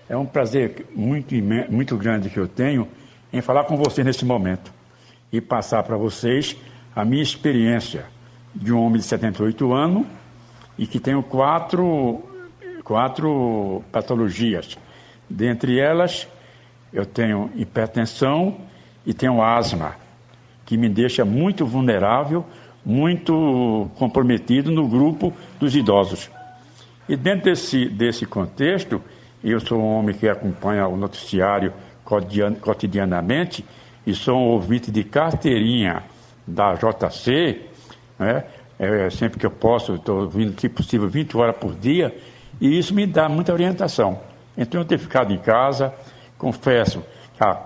É 0.08 0.16
um 0.16 0.26
prazer 0.26 0.86
muito, 0.94 1.34
muito 1.70 1.96
grande 1.96 2.30
que 2.30 2.38
eu 2.38 2.48
tenho 2.48 2.88
em 3.32 3.40
falar 3.40 3.64
com 3.64 3.76
vocês 3.76 4.06
nesse 4.06 4.24
momento 4.24 4.72
e 5.32 5.40
passar 5.40 5.82
para 5.82 5.96
vocês 5.96 6.56
a 6.98 7.04
minha 7.04 7.22
experiência 7.22 8.06
de 8.52 8.72
um 8.72 8.82
homem 8.82 8.98
de 8.98 9.06
78 9.06 9.72
anos 9.72 10.04
e 10.76 10.84
que 10.84 10.98
tenho 10.98 11.22
quatro, 11.22 12.20
quatro 12.82 13.84
patologias. 13.92 14.76
Dentre 15.30 15.78
elas, 15.78 16.26
eu 16.92 17.06
tenho 17.06 17.52
hipertensão 17.54 18.56
e 19.06 19.14
tenho 19.14 19.40
asma, 19.40 19.94
que 20.66 20.76
me 20.76 20.88
deixa 20.88 21.24
muito 21.24 21.64
vulnerável, 21.64 22.44
muito 22.84 23.88
comprometido 23.94 24.72
no 24.72 24.88
grupo 24.88 25.32
dos 25.60 25.76
idosos. 25.76 26.28
E 27.08 27.16
dentro 27.16 27.44
desse, 27.44 27.88
desse 27.88 28.26
contexto, 28.26 29.00
eu 29.44 29.60
sou 29.60 29.78
um 29.80 29.86
homem 29.86 30.16
que 30.16 30.28
acompanha 30.28 30.88
o 30.88 30.96
noticiário 30.96 31.72
cotidianamente 32.60 33.64
e 34.04 34.12
sou 34.16 34.36
um 34.36 34.48
ouvinte 34.48 34.90
de 34.90 35.04
carteirinha 35.04 36.02
da 36.48 36.74
JC, 36.74 37.60
né? 38.18 38.44
É, 38.78 39.10
sempre 39.10 39.40
que 39.40 39.46
eu 39.46 39.50
posso, 39.50 39.96
estou 39.96 40.28
vindo, 40.28 40.58
se 40.60 40.68
possível, 40.68 41.08
20 41.08 41.36
horas 41.36 41.56
por 41.56 41.74
dia, 41.74 42.16
e 42.60 42.78
isso 42.78 42.94
me 42.94 43.06
dá 43.06 43.28
muita 43.28 43.52
orientação. 43.52 44.20
Então, 44.56 44.80
eu 44.80 44.84
tenho 44.84 45.00
ficado 45.00 45.32
em 45.32 45.38
casa, 45.38 45.92
confesso 46.36 47.02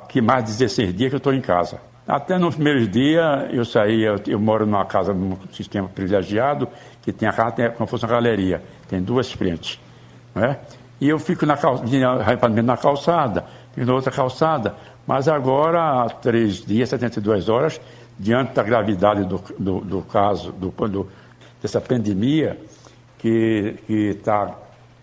que 0.08 0.20
mais 0.20 0.44
de 0.44 0.52
16 0.52 0.94
dias 0.94 1.10
que 1.10 1.14
eu 1.14 1.18
estou 1.18 1.34
em 1.34 1.40
casa. 1.40 1.80
Até 2.06 2.38
nos 2.38 2.54
primeiros 2.54 2.88
dias, 2.88 3.24
eu 3.52 3.64
saí, 3.64 4.02
eu, 4.02 4.16
eu, 4.26 4.38
moro 4.38 4.66
numa 4.66 4.84
casa, 4.84 5.14
num 5.14 5.36
sistema 5.52 5.88
privilegiado, 5.88 6.68
que 7.00 7.12
tem 7.12 7.28
a 7.28 7.32
casa 7.32 7.70
como 7.70 7.86
se 7.86 7.90
fosse 7.90 8.04
uma 8.04 8.12
galeria, 8.12 8.62
tem 8.88 9.00
duas 9.00 9.30
frentes. 9.30 9.78
Né? 10.34 10.58
E 11.00 11.08
eu 11.08 11.18
fico 11.18 11.46
na, 11.46 11.56
na 12.62 12.76
calçada, 12.76 13.44
fico 13.72 13.86
na 13.86 13.94
outra 13.94 14.10
calçada, 14.10 14.74
Mas 15.06 15.26
agora, 15.28 16.02
há 16.02 16.08
três 16.08 16.64
dias, 16.64 16.88
72 16.88 17.48
horas, 17.48 17.80
diante 18.22 18.54
da 18.54 18.62
gravidade 18.62 19.24
do, 19.24 19.42
do, 19.58 19.80
do 19.80 20.02
caso, 20.02 20.52
do, 20.52 20.70
do, 20.70 21.08
dessa 21.60 21.80
pandemia 21.80 22.56
que 23.18 23.76
está 23.88 24.56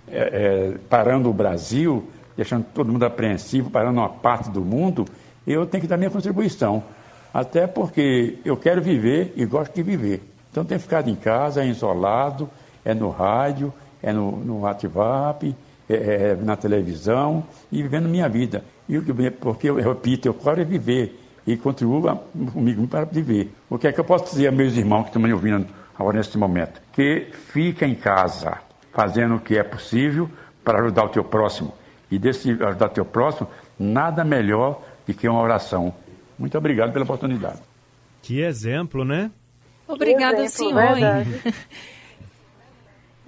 é, 0.08 0.18
é, 0.18 0.78
parando 0.90 1.30
o 1.30 1.34
Brasil, 1.34 2.10
deixando 2.38 2.66
todo 2.74 2.90
mundo 2.90 3.04
apreensivo, 3.04 3.70
parando 3.70 4.00
uma 4.00 4.08
parte 4.08 4.50
do 4.50 4.62
mundo, 4.62 5.06
eu 5.46 5.66
tenho 5.66 5.82
que 5.82 5.88
dar 5.88 5.98
minha 5.98 6.10
contribuição. 6.10 6.82
Até 7.34 7.68
porque 7.68 8.40
eu 8.46 8.56
quero 8.56 8.82
viver 8.82 9.34
e 9.36 9.46
gosto 9.46 9.76
de 9.76 9.84
viver. 9.84 10.24
Então 10.50 10.64
tenho 10.64 10.80
ficado 10.80 11.10
em 11.10 11.16
casa, 11.16 11.62
é 11.62 11.68
isolado, 11.68 12.50
é 12.86 12.94
no 12.94 13.10
rádio, 13.10 13.74
é 14.02 14.14
no, 14.14 14.32
no 14.38 14.62
WhatsApp, 14.62 15.54
é, 15.90 15.94
é, 15.94 16.38
na 16.42 16.56
televisão 16.56 17.44
e 17.70 17.84
vivendo 17.84 18.08
minha 18.08 18.30
vida. 18.30 18.64
E, 18.88 18.98
porque 19.32 19.70
eu 19.70 19.76
repito, 19.76 20.28
eu 20.28 20.34
quero 20.34 20.66
viver 20.66 21.19
e 21.46 21.58
contribua 21.58 22.24
comigo 22.54 22.88
para 22.88 23.06
viver. 23.06 23.52
O 23.70 23.78
que 23.78 23.88
é 23.88 23.92
que 23.92 24.00
eu 24.00 24.04
posso 24.04 24.26
dizer 24.26 24.48
a 24.48 24.52
meus 24.52 24.76
irmãos 24.76 25.04
que 25.04 25.10
estão 25.10 25.22
me 25.22 25.34
ouvindo 25.34 25.68
agora 25.98 26.18
nesse 26.18 26.38
momento? 26.38 26.82
Que 26.94 27.28
fica 27.52 27.86
em 27.86 27.96
casa, 27.96 28.58
fazendo 28.92 29.36
o 29.36 29.40
que 29.40 29.58
é 29.58 29.64
possível 29.64 30.30
para 30.64 30.80
ajudar 30.80 31.06
o 31.06 31.10
teu 31.10 31.24
próximo. 31.24 31.74
E 32.12 32.18
desse 32.18 32.52
ajudar 32.52 32.88
o 32.88 32.90
teu 32.90 33.06
próximo, 33.06 33.48
nada 33.78 34.24
melhor 34.24 34.82
do 35.06 35.14
que 35.14 35.28
uma 35.28 35.42
oração. 35.42 35.94
Muito 36.38 36.58
obrigado 36.58 36.92
pela 36.92 37.04
oportunidade. 37.04 37.60
Que 38.22 38.42
exemplo, 38.42 39.04
né? 39.04 39.32
Obrigada, 39.88 40.48
senhor. 40.48 40.98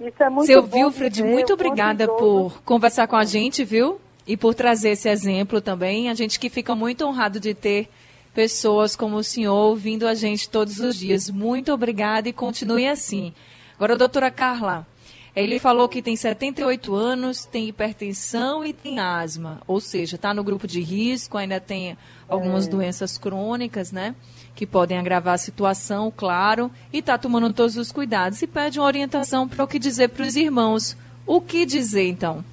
Isso 0.00 0.22
é 0.22 0.30
muito 0.30 0.46
Seu 0.46 0.68
Wilfred, 0.72 1.22
muito 1.22 1.52
obrigada 1.52 2.08
por 2.08 2.60
conversar 2.64 3.06
com 3.06 3.14
a 3.14 3.24
gente, 3.24 3.64
viu? 3.64 4.00
E 4.26 4.36
por 4.36 4.54
trazer 4.54 4.90
esse 4.90 5.08
exemplo 5.08 5.60
também. 5.60 6.08
A 6.08 6.14
gente 6.14 6.40
que 6.40 6.48
fica 6.48 6.74
muito 6.74 7.04
honrado 7.04 7.38
de 7.38 7.54
ter 7.54 7.88
pessoas 8.34 8.96
como 8.96 9.16
o 9.16 9.24
senhor 9.24 9.54
ouvindo 9.54 10.06
a 10.06 10.14
gente 10.14 10.48
todos 10.48 10.80
os 10.80 10.96
dias. 10.96 11.30
Muito 11.30 11.72
obrigada 11.72 12.28
e 12.28 12.32
continue 12.32 12.86
assim. 12.86 13.32
Agora, 13.76 13.96
doutora 13.96 14.30
Carla, 14.30 14.86
ele 15.34 15.58
falou 15.58 15.88
que 15.88 16.02
tem 16.02 16.14
78 16.14 16.94
anos, 16.94 17.46
tem 17.46 17.68
hipertensão 17.68 18.64
e 18.64 18.72
tem 18.72 18.98
asma, 18.98 19.62
ou 19.66 19.80
seja, 19.80 20.16
está 20.16 20.34
no 20.34 20.44
grupo 20.44 20.66
de 20.66 20.82
risco, 20.82 21.38
ainda 21.38 21.58
tem 21.58 21.96
algumas 22.28 22.66
é. 22.66 22.70
doenças 22.70 23.16
crônicas, 23.16 23.90
né? 23.90 24.14
Que 24.54 24.66
podem 24.66 24.98
agravar 24.98 25.34
a 25.34 25.38
situação, 25.38 26.12
claro, 26.14 26.70
e 26.92 26.98
está 26.98 27.16
tomando 27.16 27.52
todos 27.52 27.76
os 27.78 27.90
cuidados. 27.90 28.42
E 28.42 28.46
pede 28.46 28.78
uma 28.78 28.86
orientação 28.86 29.48
para 29.48 29.64
o 29.64 29.66
que 29.66 29.78
dizer 29.78 30.08
para 30.08 30.26
os 30.26 30.36
irmãos. 30.36 30.96
O 31.26 31.40
que 31.40 31.64
dizer, 31.64 32.08
então? 32.08 32.44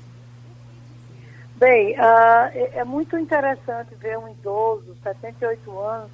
Bem, 1.59 1.91
uh, 1.95 2.49
é 2.73 2.85
muito 2.85 3.17
interessante 3.17 3.93
ver 3.95 4.17
um 4.17 4.29
idoso, 4.29 4.95
78 5.03 5.77
anos, 5.77 6.09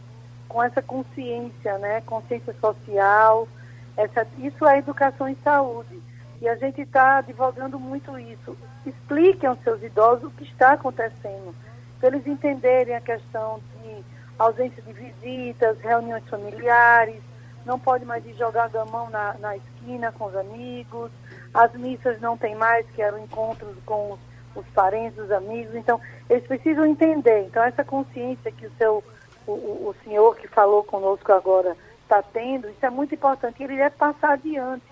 com 0.49 0.63
essa 0.63 0.81
consciência, 0.81 1.77
né? 1.77 2.01
Consciência 2.01 2.51
social. 2.59 3.47
Essa, 3.95 4.25
isso 4.39 4.65
é 4.65 4.79
educação 4.79 5.29
em 5.29 5.37
saúde 5.43 6.01
e 6.41 6.49
a 6.49 6.55
gente 6.55 6.81
está 6.81 7.21
divulgando 7.21 7.79
muito 7.79 8.17
isso. 8.17 8.57
Expliquem 8.87 9.47
aos 9.47 9.61
seus 9.61 9.83
idosos 9.83 10.23
o 10.23 10.31
que 10.31 10.45
está 10.45 10.73
acontecendo, 10.73 11.53
para 11.99 12.09
eles 12.09 12.25
entenderem 12.25 12.95
a 12.95 13.01
questão 13.01 13.61
de 13.83 14.03
ausência 14.39 14.81
de 14.81 14.93
visitas, 14.93 15.79
reuniões 15.79 16.27
familiares, 16.27 17.21
não 17.63 17.77
pode 17.77 18.03
mais 18.03 18.25
ir 18.25 18.33
jogar 18.33 18.67
gamão 18.69 19.11
na, 19.11 19.35
na 19.35 19.55
esquina 19.55 20.11
com 20.11 20.25
os 20.25 20.35
amigos, 20.35 21.11
as 21.53 21.71
missas 21.73 22.19
não 22.19 22.35
tem 22.35 22.55
mais, 22.55 22.83
que 22.95 23.01
eram 23.03 23.19
encontros 23.19 23.75
com 23.85 24.13
os, 24.13 24.19
os 24.55 24.65
parentes, 24.67 25.19
os 25.19 25.31
amigos, 25.31 25.75
então 25.75 25.99
eles 26.29 26.45
precisam 26.47 26.85
entender. 26.85 27.45
Então 27.45 27.63
essa 27.63 27.83
consciência 27.83 28.51
que 28.51 28.65
o 28.65 28.71
seu 28.77 29.03
o, 29.47 29.51
o 29.89 29.95
senhor 30.03 30.35
que 30.35 30.47
falou 30.47 30.83
conosco 30.83 31.31
agora 31.31 31.77
está 32.01 32.21
tendo, 32.21 32.69
isso 32.69 32.85
é 32.85 32.89
muito 32.89 33.13
importante, 33.15 33.61
ele 33.61 33.75
deve 33.75 33.95
passar 33.95 34.33
adiante 34.33 34.85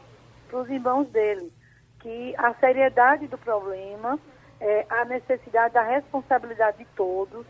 para 0.47 0.60
os 0.60 0.69
irmãos 0.69 1.08
dele, 1.08 1.52
que 1.99 2.36
a 2.38 2.54
seriedade 2.56 3.28
do 3.28 3.38
problema, 3.38 4.19
é, 4.60 4.86
a 4.89 5.06
necessidade 5.06 5.73
da 5.73 5.82
responsabilidade 5.82 6.78
de 6.78 6.86
todos, 6.95 7.45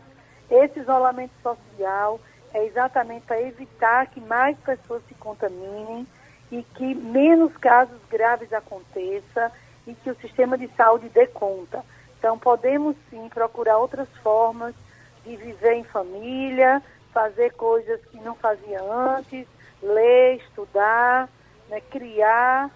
esse 0.50 0.80
isolamento 0.80 1.32
social 1.42 2.20
é 2.52 2.64
exatamente 2.66 3.26
para 3.26 3.40
evitar 3.40 4.06
que 4.06 4.20
mais 4.20 4.56
pessoas 4.58 5.02
se 5.08 5.14
contaminem 5.14 6.06
e 6.52 6.62
que 6.62 6.94
menos 6.94 7.56
casos 7.56 7.98
graves 8.08 8.52
aconteçam 8.52 9.50
e 9.86 9.94
que 9.94 10.10
o 10.10 10.16
sistema 10.16 10.56
de 10.56 10.68
saúde 10.76 11.08
dê 11.08 11.26
conta. 11.26 11.84
Então, 12.24 12.38
podemos 12.38 12.96
sim 13.10 13.28
procurar 13.28 13.76
outras 13.76 14.08
formas 14.22 14.74
de 15.26 15.36
viver 15.36 15.74
em 15.74 15.84
família, 15.84 16.82
fazer 17.12 17.52
coisas 17.52 18.00
que 18.06 18.16
não 18.16 18.34
fazia 18.34 18.82
antes, 18.82 19.46
ler, 19.82 20.36
estudar, 20.36 21.28
né, 21.68 21.82
criar 21.82 22.70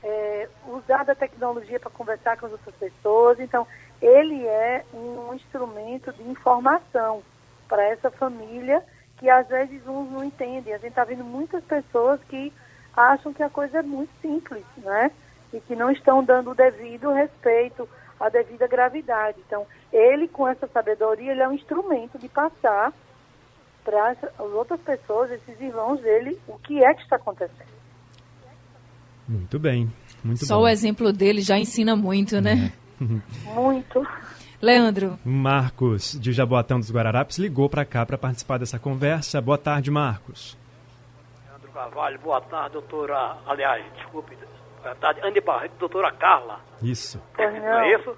é, 0.00 0.48
usar 0.68 1.04
da 1.04 1.12
tecnologia 1.12 1.80
para 1.80 1.90
conversar 1.90 2.38
com 2.38 2.46
as 2.46 2.52
outras 2.52 2.76
pessoas. 2.76 3.40
Então, 3.40 3.66
ele 4.00 4.46
é 4.46 4.84
um 4.94 5.34
instrumento 5.34 6.12
de 6.12 6.22
informação 6.30 7.20
para 7.68 7.82
essa 7.82 8.12
família 8.12 8.80
que 9.18 9.28
às 9.28 9.48
vezes 9.48 9.84
uns 9.88 10.08
não 10.12 10.22
entendem. 10.22 10.72
A 10.72 10.78
gente 10.78 10.90
está 10.90 11.02
vendo 11.02 11.24
muitas 11.24 11.64
pessoas 11.64 12.20
que 12.28 12.52
acham 12.96 13.32
que 13.32 13.42
a 13.42 13.50
coisa 13.50 13.80
é 13.80 13.82
muito 13.82 14.12
simples, 14.22 14.64
né? 14.76 15.10
E 15.52 15.58
que 15.58 15.74
não 15.74 15.90
estão 15.90 16.22
dando 16.22 16.52
o 16.52 16.54
devido 16.54 17.10
respeito, 17.10 17.88
a 18.24 18.28
devida 18.28 18.66
gravidade. 18.66 19.38
Então, 19.46 19.66
ele, 19.92 20.26
com 20.28 20.48
essa 20.48 20.66
sabedoria, 20.66 21.32
ele 21.32 21.42
é 21.42 21.48
um 21.48 21.52
instrumento 21.52 22.18
de 22.18 22.28
passar 22.28 22.92
para 23.84 24.10
as 24.12 24.52
outras 24.52 24.80
pessoas, 24.80 25.30
esses 25.30 25.60
irmãos 25.60 26.00
dele, 26.00 26.38
o 26.48 26.58
que 26.58 26.82
é 26.82 26.94
que 26.94 27.02
está 27.02 27.16
acontecendo. 27.16 27.74
Muito 29.28 29.58
bem. 29.58 29.92
Muito 30.22 30.46
Só 30.46 30.56
bom. 30.56 30.62
o 30.62 30.68
exemplo 30.68 31.12
dele 31.12 31.42
já 31.42 31.58
ensina 31.58 31.94
muito, 31.94 32.40
né? 32.40 32.72
É. 33.00 33.04
muito. 33.54 34.06
Leandro. 34.60 35.18
Marcos, 35.22 36.18
de 36.18 36.32
Jaboatão 36.32 36.78
dos 36.78 36.90
Guararapes, 36.90 37.38
ligou 37.38 37.68
para 37.68 37.84
cá 37.84 38.06
para 38.06 38.16
participar 38.16 38.58
dessa 38.58 38.78
conversa. 38.78 39.40
Boa 39.40 39.58
tarde, 39.58 39.90
Marcos. 39.90 40.56
Leandro 41.46 41.70
Carvalho, 41.72 42.18
boa 42.20 42.40
tarde, 42.40 42.72
doutora. 42.72 43.36
Aliás, 43.46 43.84
desculpe, 43.94 44.34
tarde, 44.94 45.20
Andy 45.22 45.40
Barreto, 45.40 45.74
doutora 45.78 46.10
Carla. 46.12 46.60
Isso. 46.82 47.22
Não 47.38 47.80
é 47.80 47.94
isso? 47.94 48.16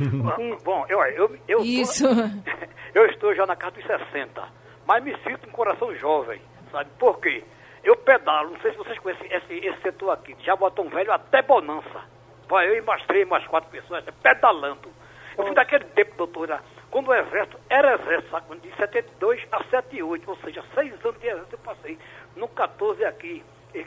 Bom, 0.64 0.86
eu, 0.88 1.00
eu, 1.02 1.38
eu, 1.46 1.60
isso. 1.60 2.06
eu 2.94 3.06
estou 3.06 3.34
já 3.34 3.46
na 3.46 3.56
casa 3.56 3.76
dos 3.76 3.84
60, 3.84 4.42
mas 4.86 5.04
me 5.04 5.16
sinto 5.18 5.46
um 5.46 5.52
coração 5.52 5.94
jovem, 5.96 6.40
sabe? 6.72 6.90
Por 6.98 7.20
quê? 7.20 7.44
Eu 7.84 7.96
pedalo, 7.96 8.50
não 8.50 8.60
sei 8.60 8.72
se 8.72 8.78
vocês 8.78 8.98
conhecem 8.98 9.26
esse, 9.32 9.54
esse 9.66 9.80
setor 9.82 10.10
aqui, 10.10 10.34
de 10.34 10.44
Jaboatão 10.44 10.88
Velho 10.88 11.12
até 11.12 11.42
Bonança. 11.42 12.02
Vai 12.48 12.68
eu 12.68 12.76
e 12.76 12.80
mais 12.82 13.02
três, 13.06 13.26
mais 13.28 13.46
quatro 13.46 13.70
pessoas, 13.70 14.04
pedalando. 14.22 14.90
Eu 15.38 15.44
fui 15.44 15.54
daquele 15.54 15.84
tempo, 15.84 16.16
doutora, 16.16 16.60
quando 16.90 17.08
o 17.08 17.14
exército 17.14 17.58
era 17.70 17.94
exército, 17.94 18.30
sabe? 18.30 18.56
de 18.58 18.76
72 18.76 19.46
a 19.52 19.64
78, 19.64 20.28
ou 20.28 20.36
seja, 20.38 20.62
seis 20.74 20.92
anos 21.04 21.20
de 21.20 21.26
exército 21.26 21.54
eu 21.54 21.58
passei. 21.60 21.98
No 22.36 22.48
14 22.48 23.04
aqui, 23.04 23.44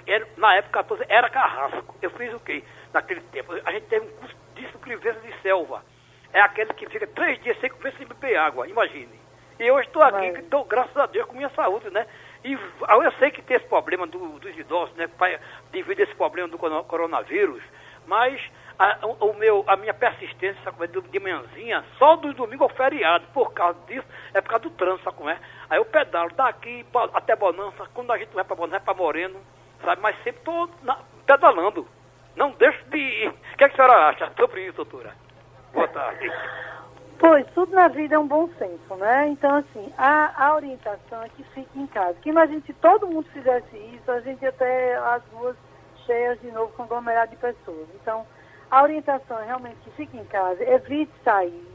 era, 0.07 0.27
na 0.37 0.55
época 0.55 0.83
14 0.83 1.05
era 1.09 1.29
carrasco. 1.29 1.95
Eu 2.01 2.09
fiz 2.11 2.33
o 2.33 2.39
quê? 2.39 2.63
Naquele 2.93 3.21
tempo, 3.21 3.53
a 3.65 3.71
gente 3.71 3.87
teve 3.87 4.05
um 4.05 4.11
curso 4.11 4.35
de 4.55 4.71
sobrevivência 4.71 5.21
de 5.21 5.41
selva. 5.41 5.83
É 6.31 6.41
aquele 6.41 6.73
que 6.73 6.87
fica 6.89 7.07
três 7.07 7.41
dias 7.43 7.59
sem 7.59 7.69
comer, 7.69 7.93
sem 7.97 8.07
beber 8.07 8.37
água, 8.37 8.67
imagine. 8.67 9.21
E 9.59 9.67
eu 9.67 9.79
estou 9.79 10.01
aqui, 10.01 10.25
estou, 10.39 10.65
graças 10.65 10.97
a 10.97 11.05
Deus, 11.05 11.27
com 11.27 11.35
minha 11.35 11.49
saúde, 11.49 11.89
né? 11.91 12.07
E 12.43 12.53
eu 12.53 13.11
sei 13.19 13.31
que 13.31 13.41
tem 13.41 13.57
esse 13.57 13.67
problema 13.67 14.05
do, 14.07 14.39
dos 14.39 14.57
idosos, 14.57 14.93
né, 14.95 15.09
devido 15.71 15.99
a 15.99 16.03
esse 16.03 16.15
problema 16.15 16.49
do 16.49 16.57
coronavírus, 16.57 17.63
mas 18.05 18.41
a, 18.77 18.99
o 19.05 19.33
meu, 19.33 19.63
a 19.67 19.77
minha 19.77 19.93
persistência, 19.93 20.61
sabe, 20.63 20.83
é? 20.83 20.87
de 20.87 21.19
manhãzinha, 21.19 21.85
só 21.97 22.15
do 22.15 22.33
domingo 22.33 22.63
ao 22.63 22.69
feriado, 22.69 23.25
por 23.33 23.53
causa 23.53 23.79
disso, 23.87 24.05
é 24.33 24.41
por 24.41 24.49
causa 24.49 24.63
do 24.63 24.71
trânsito, 24.71 25.03
sabe 25.05 25.17
como 25.17 25.29
é? 25.29 25.39
Aí 25.69 25.77
eu 25.77 25.85
pedalo 25.85 26.33
daqui 26.33 26.85
até 27.13 27.35
Bonança, 27.35 27.87
quando 27.93 28.11
a 28.11 28.17
gente 28.17 28.33
vai 28.33 28.43
para 28.43 28.55
Bonança, 28.55 28.79
vai 28.79 28.81
para 28.81 28.93
Moreno, 28.93 29.39
sabe, 29.83 30.01
mas 30.01 30.15
sempre 30.23 30.39
estou 30.39 30.69
pedalando. 31.25 31.87
Não 32.35 32.51
deixo 32.51 32.83
de 32.89 32.97
ir. 32.97 33.29
O 33.29 33.57
que, 33.57 33.63
é 33.63 33.69
que 33.69 33.73
a 33.73 33.75
senhora 33.75 34.09
acha 34.09 34.31
sobre 34.37 34.65
isso, 34.65 34.77
doutora? 34.77 35.13
Boa 35.73 35.87
tarde. 35.87 36.31
Pois, 37.19 37.45
tudo 37.53 37.73
na 37.73 37.87
vida 37.87 38.15
é 38.15 38.19
um 38.19 38.27
bom 38.27 38.49
senso, 38.57 38.95
né? 38.95 39.27
Então, 39.27 39.57
assim, 39.57 39.93
a, 39.97 40.45
a 40.45 40.55
orientação 40.55 41.23
é 41.23 41.29
que 41.29 41.43
fique 41.53 41.79
em 41.79 41.87
casa. 41.87 42.17
Que 42.21 42.29
imagine 42.29 42.61
se 42.65 42.73
todo 42.73 43.07
mundo 43.07 43.27
fizesse 43.31 43.77
isso, 43.77 44.11
a 44.11 44.19
gente 44.21 44.41
ia 44.41 44.51
ter 44.51 44.97
as 44.97 45.23
ruas 45.31 45.55
cheias 46.05 46.39
de 46.41 46.51
novo, 46.51 46.73
conglomerado 46.73 47.31
de 47.31 47.37
pessoas. 47.37 47.87
Então, 47.95 48.25
a 48.69 48.81
orientação 48.81 49.39
é 49.39 49.45
realmente 49.45 49.77
que 49.83 49.91
fique 49.91 50.17
em 50.17 50.25
casa, 50.25 50.63
evite 50.63 51.11
sair. 51.23 51.65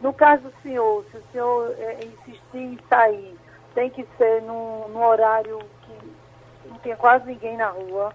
No 0.00 0.12
caso 0.12 0.42
do 0.42 0.52
senhor, 0.62 1.04
se 1.10 1.16
o 1.16 1.22
senhor 1.32 1.74
é, 1.78 1.98
insistir 2.04 2.58
em 2.58 2.78
sair, 2.88 3.36
tem 3.74 3.88
que 3.88 4.06
ser 4.18 4.42
num, 4.42 4.88
num 4.88 5.04
horário 5.04 5.58
que 5.82 6.12
não 6.82 6.84
tenha 6.84 6.96
quase 6.96 7.26
ninguém 7.26 7.56
na 7.56 7.68
rua, 7.68 8.12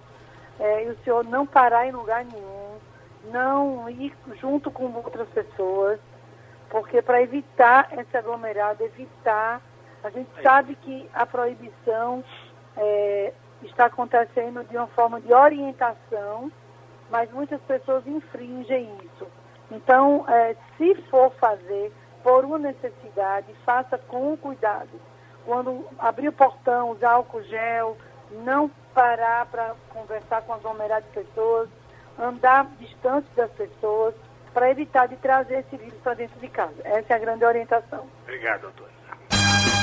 é, 0.60 0.86
e 0.86 0.90
o 0.90 0.98
senhor 1.04 1.24
não 1.24 1.46
parar 1.46 1.88
em 1.88 1.92
lugar 1.92 2.26
nenhum, 2.26 2.78
não 3.32 3.90
ir 3.90 4.14
junto 4.40 4.70
com 4.70 4.92
outras 4.94 5.28
pessoas, 5.30 6.00
porque 6.70 7.02
para 7.02 7.22
evitar 7.22 7.88
esse 7.98 8.18
aglomerado, 8.18 8.84
evitar, 8.84 9.62
a 10.04 10.10
gente 10.10 10.30
sabe 10.44 10.76
que 10.76 11.10
a 11.14 11.26
proibição 11.26 12.24
é, 12.76 13.34
está 13.64 13.86
acontecendo 13.86 14.64
de 14.66 14.76
uma 14.76 14.88
forma 14.88 15.22
de 15.22 15.34
orientação, 15.34 16.52
mas 17.10 17.32
muitas 17.32 17.62
pessoas 17.62 18.06
infringem 18.06 18.92
isso. 19.06 19.28
Então, 19.72 20.26
é, 20.28 20.56
se 20.78 20.96
for 21.04 21.32
fazer 21.36 21.92
por 22.22 22.44
uma 22.44 22.58
necessidade, 22.58 23.48
faça 23.66 23.98
com 23.98 24.36
cuidado. 24.36 24.90
Quando 25.46 25.86
abrir 25.98 26.28
o 26.28 26.34
portão, 26.34 26.92
usar 26.92 27.12
álcool 27.12 27.42
gel, 27.44 27.98
não 28.44 28.70
parar 28.94 29.46
para 29.48 29.76
conversar 29.90 30.42
com 30.42 30.54
aglomerado 30.54 31.06
de 31.08 31.24
pessoas, 31.24 31.70
andar 32.20 32.68
distante 32.80 33.28
das 33.36 33.52
pessoas, 33.52 34.16
para 34.54 34.72
evitar 34.72 35.08
de 35.08 35.16
trazer 35.18 35.60
esse 35.60 35.78
vírus 35.78 36.00
para 36.04 36.16
dentro 36.16 36.40
de 36.40 36.48
casa. 36.48 36.74
Essa 36.84 37.14
é 37.14 37.16
a 37.16 37.20
grande 37.20 37.46
orientação. 37.46 38.08
Obrigado, 38.24 38.62
doutor. 38.62 38.88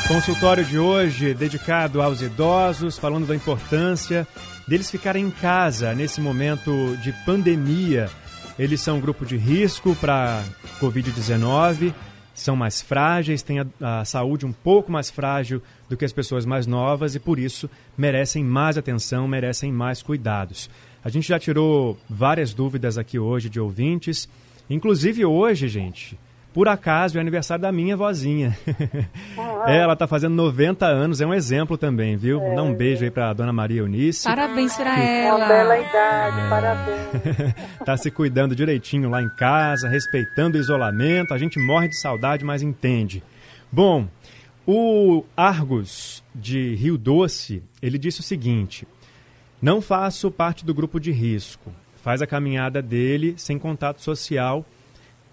Consultório 0.09 0.65
de 0.65 0.79
hoje 0.79 1.33
dedicado 1.33 2.03
aos 2.03 2.21
idosos, 2.21 2.99
falando 2.99 3.27
da 3.27 3.35
importância 3.35 4.27
deles 4.67 4.91
ficarem 4.91 5.25
em 5.25 5.31
casa 5.31 5.95
nesse 5.95 6.21
momento 6.21 6.97
de 6.99 7.13
pandemia. 7.25 8.11
Eles 8.59 8.81
são 8.81 8.97
um 8.99 9.01
grupo 9.01 9.25
de 9.25 9.37
risco 9.37 9.95
para 9.97 10.43
Covid-19, 10.81 11.95
são 12.35 12.57
mais 12.57 12.83
frágeis, 12.83 13.42
têm 13.42 13.61
a, 13.61 13.66
a, 13.81 14.05
saúde 14.05 14.44
um 14.44 14.53
pouco 14.53 14.90
mais 14.90 15.09
frágil 15.09 15.62
do 15.88 15.97
que 15.97 16.05
as 16.05 16.12
pessoas 16.12 16.44
mais 16.44 16.66
novas 16.66 17.14
e 17.14 17.20
por 17.20 17.38
isso 17.38 17.70
merecem 17.97 18.44
mais 18.44 18.77
atenção, 18.77 19.29
merecem 19.29 19.73
mais 19.73 20.03
cuidados. 20.03 20.68
A 21.05 21.09
gente 21.09 21.29
já 21.29 21.38
tirou 21.38 21.97
várias 22.11 22.53
dúvidas 22.53 22.99
aqui 22.99 23.18
hoje 23.18 23.49
de 23.49 23.61
ouvintes, 23.61 24.29
inclusive 24.68 25.25
hoje, 25.25 25.68
gente, 25.68 26.18
por 26.55 26.69
acaso 26.69 27.19
é 27.19 27.21
aniversário 27.21 27.61
da 27.61 27.73
minha 27.73 27.97
vozinha. 27.97 28.57
Ah, 29.67 29.73
ela 29.73 29.95
está 29.95 30.07
fazendo 30.07 30.35
90 30.35 30.85
anos, 30.87 31.23
é 31.23 31.27
um 31.27 31.33
exemplo 31.33 31.79
também, 31.79 32.17
viu? 32.17 32.38
É, 32.38 32.55
Dá 32.55 32.62
um 32.62 32.75
beijo 32.75 33.03
aí 33.03 33.11
para 33.11 33.33
dona 33.33 33.53
Maria 33.53 33.81
Eunice. 33.81 34.25
Parabéns 34.25 34.77
para 34.77 35.01
ela. 35.01 35.38
Uma 35.38 35.49
bela 35.49 35.79
idade, 35.79 36.40
é. 36.40 36.49
parabéns. 36.51 37.55
tá 37.85 37.97
se 37.97 38.11
cuidando 38.11 38.55
direitinho 38.55 39.09
lá 39.09 39.23
em 39.23 39.29
casa, 39.31 39.88
respeitando 39.88 40.59
o 40.59 40.61
isolamento. 40.61 41.33
A 41.33 41.38
gente 41.38 41.59
morre 41.59 41.88
de 41.88 41.99
saudade, 41.99 42.45
mas 42.45 42.61
entende. 42.61 43.23
Bom, 43.73 44.07
o 44.67 45.25
Argos 45.35 46.23
de 46.35 46.75
Rio 46.75 46.99
Doce, 46.99 47.62
ele 47.81 47.97
disse 47.97 48.21
o 48.21 48.25
seguinte: 48.25 48.87
Não 49.62 49.81
faço 49.81 50.31
parte 50.31 50.64
do 50.64 50.75
grupo 50.75 51.01
de 51.01 51.11
risco. 51.11 51.73
Faz 52.03 52.21
a 52.21 52.27
caminhada 52.27 52.83
dele 52.83 53.35
sem 53.38 53.59
contato 53.59 54.03
social 54.03 54.64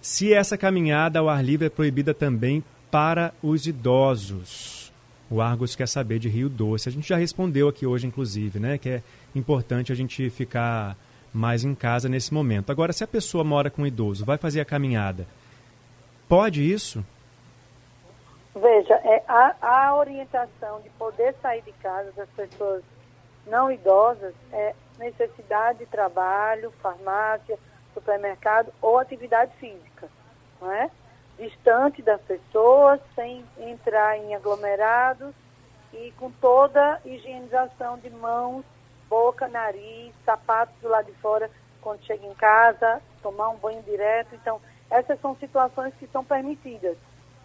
se 0.01 0.33
essa 0.33 0.57
caminhada 0.57 1.19
ao 1.19 1.29
ar 1.29 1.43
livre 1.43 1.67
é 1.67 1.69
proibida 1.69 2.13
também 2.13 2.63
para 2.89 3.33
os 3.41 3.67
idosos. 3.67 4.91
O 5.29 5.39
Argos 5.39 5.75
quer 5.75 5.87
saber 5.87 6.19
de 6.19 6.27
Rio 6.27 6.49
Doce. 6.49 6.89
A 6.89 6.91
gente 6.91 7.07
já 7.07 7.15
respondeu 7.15 7.69
aqui 7.69 7.85
hoje, 7.85 8.05
inclusive, 8.05 8.59
né? 8.59 8.77
Que 8.77 8.89
é 8.89 9.03
importante 9.33 9.91
a 9.91 9.95
gente 9.95 10.29
ficar 10.29 10.97
mais 11.33 11.63
em 11.63 11.73
casa 11.73 12.09
nesse 12.09 12.33
momento. 12.33 12.71
Agora, 12.71 12.91
se 12.91 13.03
a 13.03 13.07
pessoa 13.07 13.43
mora 13.43 13.69
com 13.69 13.83
um 13.83 13.87
idoso, 13.87 14.25
vai 14.25 14.37
fazer 14.37 14.59
a 14.59 14.65
caminhada, 14.65 15.25
pode 16.27 16.69
isso? 16.69 17.05
Veja, 18.53 18.95
é, 18.95 19.23
a, 19.27 19.55
a 19.61 19.95
orientação 19.95 20.81
de 20.81 20.89
poder 20.91 21.33
sair 21.41 21.61
de 21.61 21.71
casa 21.73 22.11
das 22.11 22.27
pessoas 22.35 22.83
não 23.47 23.71
idosas 23.71 24.33
é 24.51 24.75
necessidade 24.99 25.79
de 25.79 25.85
trabalho, 25.85 26.73
farmácia, 26.81 27.57
supermercado 27.93 28.73
ou 28.81 28.97
atividade 28.97 29.51
física, 29.57 30.09
não 30.59 30.71
é? 30.71 30.89
distante 31.41 32.01
das 32.03 32.21
pessoas, 32.21 32.99
sem 33.15 33.43
entrar 33.57 34.17
em 34.17 34.35
aglomerados 34.35 35.33
e 35.93 36.11
com 36.17 36.31
toda 36.31 37.01
higienização 37.03 37.97
de 37.97 38.09
mãos, 38.11 38.63
boca, 39.09 39.47
nariz, 39.47 40.13
sapatos 40.23 40.75
do 40.81 40.87
lado 40.87 41.07
de 41.07 41.17
fora 41.19 41.49
quando 41.81 42.03
chega 42.03 42.25
em 42.25 42.33
casa, 42.35 43.01
tomar 43.23 43.49
um 43.49 43.57
banho 43.57 43.81
direto. 43.81 44.35
Então, 44.35 44.61
essas 44.89 45.19
são 45.19 45.35
situações 45.37 45.93
que 45.95 46.07
são 46.07 46.23
permitidas. 46.23 46.95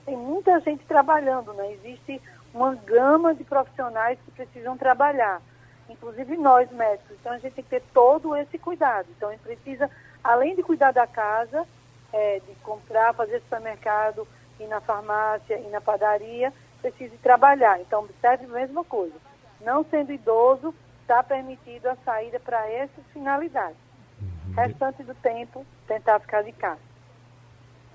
Tem 0.04 0.16
muita 0.16 0.60
gente 0.60 0.84
trabalhando, 0.84 1.54
né? 1.54 1.72
Existe 1.72 2.20
uma 2.52 2.74
gama 2.74 3.34
de 3.34 3.44
profissionais 3.44 4.18
que 4.24 4.30
precisam 4.30 4.76
trabalhar, 4.76 5.40
inclusive 5.88 6.36
nós 6.36 6.70
médicos. 6.70 7.16
Então, 7.18 7.32
a 7.32 7.38
gente 7.38 7.54
tem 7.54 7.64
que 7.64 7.70
ter 7.70 7.82
todo 7.94 8.36
esse 8.36 8.58
cuidado. 8.58 9.08
Então, 9.16 9.30
a 9.30 9.32
gente 9.32 9.42
precisa 9.42 9.90
além 10.26 10.56
de 10.56 10.62
cuidar 10.62 10.92
da 10.92 11.06
casa, 11.06 11.66
é, 12.12 12.40
de 12.40 12.54
comprar, 12.56 13.14
fazer 13.14 13.40
supermercado, 13.40 14.26
ir 14.58 14.66
na 14.66 14.80
farmácia, 14.80 15.58
ir 15.58 15.70
na 15.70 15.80
padaria, 15.80 16.52
precisa 16.82 17.14
trabalhar. 17.22 17.80
Então, 17.80 18.00
observe 18.00 18.44
a 18.44 18.48
mesma 18.48 18.84
coisa. 18.84 19.14
Não 19.60 19.84
sendo 19.84 20.12
idoso, 20.12 20.74
está 21.02 21.22
permitido 21.22 21.86
a 21.86 21.96
saída 22.04 22.40
para 22.40 22.68
essas 22.70 23.04
finalidades. 23.12 23.76
Uhum. 24.20 24.54
Restante 24.54 25.02
do 25.02 25.14
tempo, 25.14 25.64
tentar 25.86 26.18
ficar 26.20 26.42
de 26.42 26.52
casa. 26.52 26.80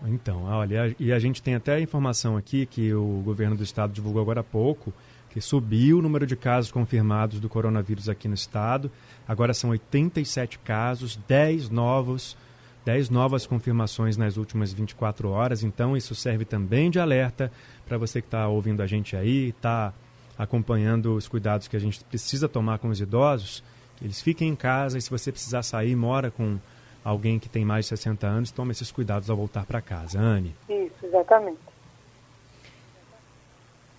Então, 0.04 0.46
olha, 0.46 0.96
e 1.00 1.13
a 1.13 1.20
gente 1.20 1.44
tem 1.44 1.54
até 1.54 1.76
a 1.76 1.80
informação 1.80 2.36
aqui 2.36 2.65
que 2.65 2.94
o 2.94 3.22
governo 3.24 3.56
do 3.56 3.63
estado 3.63 3.94
divulgou 3.94 4.22
agora 4.22 4.39
há 4.39 4.44
pouco, 4.44 4.91
que 5.32 5.39
subiu 5.39 6.00
o 6.00 6.02
número 6.02 6.28
de 6.28 6.36
casos 6.36 6.72
confirmados 6.72 7.39
do 7.39 7.48
coronavírus 7.48 8.10
aqui 8.10 8.28
no 8.28 8.34
estado. 8.34 8.91
Agora 9.28 9.54
são 9.54 9.70
87 9.70 10.60
casos, 10.60 11.15
10 11.28 11.70
novos, 11.70 12.36
10 12.84 13.10
novas 13.10 13.46
confirmações 13.46 14.17
nas 14.17 14.36
últimas 14.36 14.74
24 14.74 15.30
horas. 15.30 15.63
Então 15.63 15.96
isso 15.96 16.13
serve 16.13 16.44
também 16.44 16.91
de 16.91 17.00
alerta 17.00 17.52
para 17.88 17.98
você 17.98 18.22
que 18.22 18.28
está 18.28 18.48
ouvindo 18.48 18.82
a 18.82 18.88
gente 18.88 19.15
aí, 19.15 19.50
está 19.50 19.94
acompanhando 20.38 21.15
os 21.15 21.30
cuidados 21.30 21.67
que 21.67 21.78
a 21.78 21.80
gente 21.80 22.04
precisa 22.04 22.50
tomar 22.50 22.80
com 22.80 22.89
os 22.89 23.00
idosos. 23.00 23.63
Eles 24.02 24.22
fiquem 24.22 24.50
em 24.50 24.56
casa 24.56 24.98
e 24.98 25.02
se 25.02 25.10
você 25.10 25.32
precisar 25.32 25.63
sair, 25.63 25.96
mora 25.96 26.30
com 26.30 26.60
alguém 27.06 27.39
que 27.39 27.48
tem 27.48 27.63
mais 27.63 27.86
de 27.86 27.89
60 27.89 28.28
anos, 28.28 28.52
tome 28.52 28.72
esses 28.72 28.91
cuidados 28.91 29.30
ao 29.30 29.38
voltar 29.38 29.65
para 29.65 29.80
casa. 29.80 30.20
Anne. 30.20 30.54
Isso, 30.67 31.06
exatamente. 31.06 31.71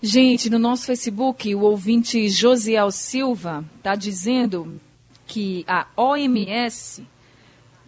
Gente, 0.05 0.49
no 0.49 0.59
nosso 0.59 0.85
Facebook, 0.85 1.55
o 1.55 1.61
ouvinte 1.61 2.27
Josiel 2.27 2.91
Silva 2.91 3.63
está 3.77 3.95
dizendo 3.95 4.81
que 5.25 5.63
a 5.65 5.87
OMS 5.95 7.07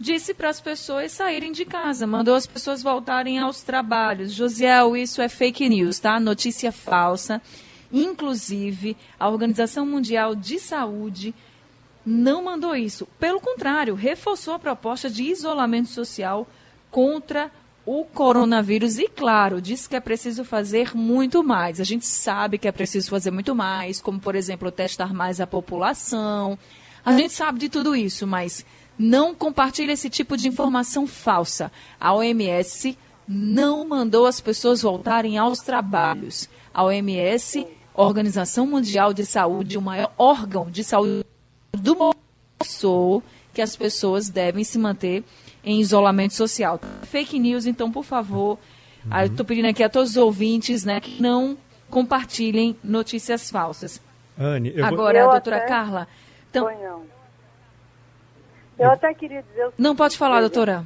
disse 0.00 0.32
para 0.32 0.48
as 0.48 0.58
pessoas 0.58 1.12
saírem 1.12 1.52
de 1.52 1.66
casa, 1.66 2.06
mandou 2.06 2.34
as 2.34 2.46
pessoas 2.46 2.82
voltarem 2.82 3.38
aos 3.38 3.62
trabalhos. 3.62 4.32
Josiel, 4.32 4.96
isso 4.96 5.20
é 5.20 5.28
fake 5.28 5.68
news, 5.68 5.98
tá? 5.98 6.18
Notícia 6.18 6.72
falsa. 6.72 7.42
Inclusive, 7.92 8.96
a 9.20 9.28
Organização 9.28 9.84
Mundial 9.84 10.34
de 10.34 10.58
Saúde 10.58 11.34
não 12.04 12.44
mandou 12.44 12.74
isso. 12.74 13.06
Pelo 13.20 13.42
contrário, 13.42 13.94
reforçou 13.94 14.54
a 14.54 14.58
proposta 14.58 15.10
de 15.10 15.24
isolamento 15.24 15.90
social 15.90 16.48
contra 16.90 17.52
o 17.86 18.04
coronavírus 18.04 18.98
e, 18.98 19.08
claro, 19.08 19.62
disse 19.62 19.88
que 19.88 19.94
é 19.94 20.00
preciso 20.00 20.44
fazer 20.44 20.94
muito 20.94 21.44
mais. 21.44 21.80
A 21.80 21.84
gente 21.84 22.04
sabe 22.04 22.58
que 22.58 22.66
é 22.66 22.72
preciso 22.72 23.08
fazer 23.08 23.30
muito 23.30 23.54
mais, 23.54 24.00
como, 24.00 24.18
por 24.18 24.34
exemplo, 24.34 24.72
testar 24.72 25.14
mais 25.14 25.40
a 25.40 25.46
população. 25.46 26.58
A 27.04 27.12
gente 27.16 27.32
sabe 27.32 27.60
de 27.60 27.68
tudo 27.68 27.94
isso, 27.94 28.26
mas 28.26 28.66
não 28.98 29.36
compartilhe 29.36 29.92
esse 29.92 30.10
tipo 30.10 30.36
de 30.36 30.48
informação 30.48 31.06
falsa. 31.06 31.70
A 32.00 32.12
OMS 32.12 32.98
não 33.28 33.86
mandou 33.86 34.26
as 34.26 34.40
pessoas 34.40 34.82
voltarem 34.82 35.38
aos 35.38 35.60
trabalhos. 35.60 36.48
A 36.74 36.82
OMS, 36.82 37.64
Organização 37.94 38.66
Mundial 38.66 39.14
de 39.14 39.24
Saúde, 39.24 39.78
o 39.78 39.82
maior 39.82 40.12
órgão 40.18 40.68
de 40.68 40.82
saúde 40.82 41.24
do 41.72 41.94
mundo, 41.94 43.22
que 43.54 43.62
as 43.62 43.76
pessoas 43.76 44.28
devem 44.28 44.64
se 44.64 44.76
manter 44.76 45.22
em 45.66 45.80
isolamento 45.80 46.32
social. 46.32 46.80
Fake 47.02 47.38
news, 47.38 47.66
então, 47.66 47.90
por 47.90 48.04
favor, 48.04 48.56
uhum. 49.04 49.20
estou 49.22 49.44
pedindo 49.44 49.68
aqui 49.68 49.82
a 49.82 49.88
todos 49.88 50.10
os 50.10 50.16
ouvintes 50.16 50.84
né, 50.84 51.00
que 51.00 51.20
não 51.20 51.58
compartilhem 51.90 52.78
notícias 52.82 53.50
falsas. 53.50 54.00
Anne, 54.38 54.72
eu 54.76 54.86
Agora, 54.86 55.20
vou... 55.20 55.30
a 55.30 55.32
doutora 55.32 55.56
até... 55.56 55.66
Carla. 55.66 56.08
Então... 56.48 56.64
não. 56.80 57.16
Eu 58.78 58.90
até 58.90 59.12
queria 59.14 59.42
dizer. 59.42 59.72
Não 59.78 59.96
pode 59.96 60.18
falar, 60.18 60.40
doutora. 60.40 60.84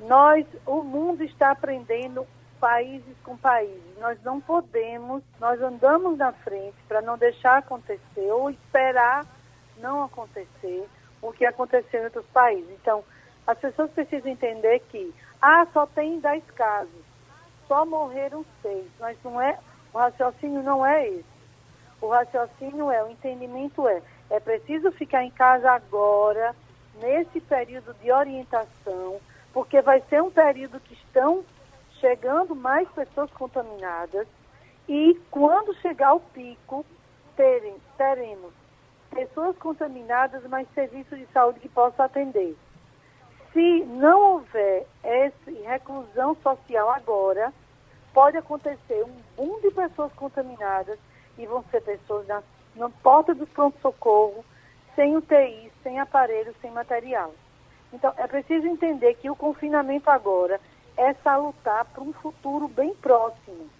Nós, 0.00 0.44
o 0.66 0.82
mundo 0.82 1.24
está 1.24 1.50
aprendendo 1.50 2.26
países 2.60 3.16
com 3.24 3.36
países. 3.38 3.82
Nós 3.98 4.18
não 4.22 4.38
podemos, 4.38 5.22
nós 5.40 5.60
andamos 5.62 6.18
na 6.18 6.32
frente 6.32 6.76
para 6.86 7.00
não 7.00 7.16
deixar 7.16 7.58
acontecer 7.58 8.30
ou 8.30 8.50
esperar 8.50 9.24
não 9.80 10.04
acontecer 10.04 10.86
o 11.22 11.32
que 11.32 11.46
aconteceu 11.46 12.02
em 12.02 12.04
outros 12.04 12.26
países. 12.34 12.68
Então, 12.82 13.02
as 13.46 13.58
pessoas 13.58 13.90
precisam 13.90 14.30
entender 14.30 14.80
que, 14.90 15.14
ah, 15.40 15.66
só 15.72 15.86
tem 15.86 16.18
10 16.20 16.44
casos, 16.52 17.04
só 17.68 17.84
morreram 17.84 18.44
seis, 18.62 18.86
mas 18.98 19.16
não 19.22 19.40
é, 19.40 19.58
o 19.92 19.98
raciocínio 19.98 20.62
não 20.62 20.84
é 20.84 21.08
esse. 21.08 21.34
O 22.00 22.08
raciocínio 22.08 22.90
é, 22.90 23.02
o 23.02 23.10
entendimento 23.10 23.86
é, 23.88 24.02
é 24.30 24.40
preciso 24.40 24.92
ficar 24.92 25.24
em 25.24 25.30
casa 25.30 25.70
agora, 25.70 26.54
nesse 27.00 27.40
período 27.40 27.94
de 27.94 28.10
orientação, 28.12 29.20
porque 29.52 29.80
vai 29.80 30.00
ser 30.08 30.22
um 30.22 30.30
período 30.30 30.80
que 30.80 30.94
estão 30.94 31.44
chegando 32.00 32.54
mais 32.54 32.88
pessoas 32.90 33.30
contaminadas 33.30 34.26
e 34.88 35.18
quando 35.30 35.74
chegar 35.76 36.14
o 36.14 36.20
pico, 36.20 36.84
terem, 37.36 37.76
teremos 37.96 38.52
pessoas 39.10 39.56
contaminadas, 39.56 40.42
mas 40.48 40.68
serviços 40.74 41.18
de 41.18 41.26
saúde 41.26 41.60
que 41.60 41.68
possam 41.68 42.04
atender. 42.04 42.54
Se 43.54 43.84
não 43.84 44.32
houver 44.32 44.84
essa 45.04 45.50
reclusão 45.64 46.36
social 46.42 46.90
agora, 46.90 47.52
pode 48.12 48.36
acontecer 48.36 49.04
um 49.04 49.14
boom 49.36 49.60
de 49.60 49.70
pessoas 49.70 50.12
contaminadas 50.14 50.98
e 51.38 51.46
vão 51.46 51.64
ser 51.70 51.80
pessoas 51.82 52.26
na, 52.26 52.42
na 52.74 52.90
porta 52.90 53.32
do 53.32 53.46
pronto-socorro, 53.46 54.44
sem 54.96 55.16
UTI, 55.16 55.70
sem 55.84 56.00
aparelho, 56.00 56.52
sem 56.60 56.72
material. 56.72 57.32
Então, 57.92 58.12
é 58.16 58.26
preciso 58.26 58.66
entender 58.66 59.14
que 59.14 59.30
o 59.30 59.36
confinamento 59.36 60.10
agora 60.10 60.60
é 60.96 61.14
salutar 61.14 61.84
para 61.84 62.02
um 62.02 62.12
futuro 62.12 62.66
bem 62.66 62.92
próximo. 62.96 63.70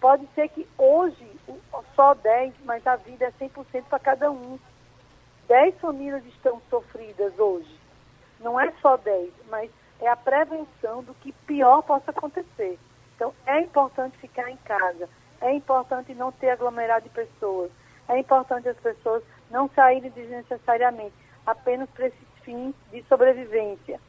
Pode 0.00 0.26
ser 0.34 0.48
que 0.48 0.66
hoje 0.76 1.30
só 1.94 2.12
10, 2.12 2.54
mas 2.64 2.84
a 2.84 2.96
vida 2.96 3.26
é 3.26 3.30
100% 3.30 3.84
para 3.84 4.00
cada 4.00 4.32
um. 4.32 4.58
10 5.46 5.78
famílias 5.78 6.26
estão 6.26 6.60
sofridas 6.68 7.38
hoje. 7.38 7.75
Não 8.40 8.58
é 8.58 8.70
só 8.82 8.96
10, 8.96 9.32
mas 9.50 9.70
é 10.00 10.08
a 10.08 10.16
prevenção 10.16 11.02
do 11.02 11.14
que 11.14 11.32
pior 11.32 11.82
possa 11.82 12.10
acontecer. 12.10 12.78
Então, 13.14 13.32
é 13.46 13.60
importante 13.60 14.18
ficar 14.18 14.50
em 14.50 14.56
casa, 14.58 15.08
é 15.40 15.52
importante 15.54 16.14
não 16.14 16.30
ter 16.32 16.50
aglomerado 16.50 17.04
de 17.04 17.10
pessoas, 17.10 17.70
é 18.08 18.18
importante 18.18 18.68
as 18.68 18.76
pessoas 18.78 19.22
não 19.50 19.68
saírem 19.70 20.10
desnecessariamente, 20.10 21.14
apenas 21.46 21.88
para 21.90 22.08
esses 22.08 22.28
fins 22.42 22.74
de 22.90 23.02
sobrevivência. 23.04 24.00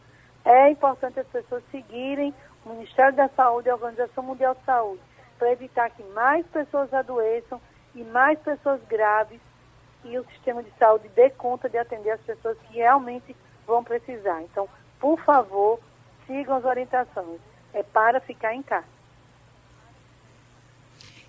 É 0.44 0.70
importante 0.70 1.20
as 1.20 1.28
pessoas 1.28 1.64
seguirem 1.72 2.34
o 2.66 2.70
Ministério 2.70 3.16
da 3.16 3.30
Saúde 3.30 3.68
e 3.68 3.72
a 3.72 3.76
Organização 3.76 4.24
Mundial 4.24 4.56
de 4.56 4.64
Saúde 4.64 5.02
para 5.38 5.52
evitar 5.52 5.90
que 5.92 6.04
mais 6.14 6.46
pessoas 6.48 6.94
adoeçam 6.94 7.62
e 7.96 8.04
mais 8.04 8.40
pessoas 8.40 8.82
graves 8.88 9.40
e 10.04 10.18
o 10.18 10.26
sistema 10.26 10.64
de 10.64 10.72
saúde 10.78 11.10
dê 11.10 11.30
conta 11.32 11.70
de 11.70 11.78
atender 11.78 12.12
as 12.12 12.22
pessoas 12.22 12.58
que 12.60 12.76
realmente 12.76 13.36
vão 13.68 13.84
precisar. 13.84 14.42
Então, 14.44 14.68
por 15.00 15.20
favor, 15.20 15.80
sigam 16.26 16.56
as 16.56 16.66
orientações. 16.66 17.40
É 17.74 17.84
para 17.84 18.20
ficar 18.22 18.56
em 18.56 18.64
casa. 18.64 18.98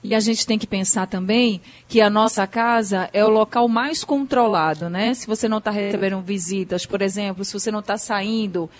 E 0.03 0.15
a 0.15 0.21
gente 0.21 0.47
tem 0.47 0.59
que 0.59 0.67
pensar 0.67 1.09
também 1.09 1.61
que 1.89 2.01
a 2.01 2.09
nossa 2.09 2.47
casa 2.47 3.11
é 3.13 3.25
o 3.25 3.29
local 3.29 3.69
mais 3.69 4.05
controlado, 4.05 4.89
né? 4.89 5.13
Se 5.13 5.27
você 5.27 5.49
não 5.49 5.59
está 5.59 5.73
recebendo 5.73 6.21
visitas, 6.21 6.87
por 6.87 7.03
exemplo, 7.03 7.45
se 7.45 7.53
você 7.53 7.71
não 7.71 7.81
está 7.81 7.99
saindo 7.99 8.71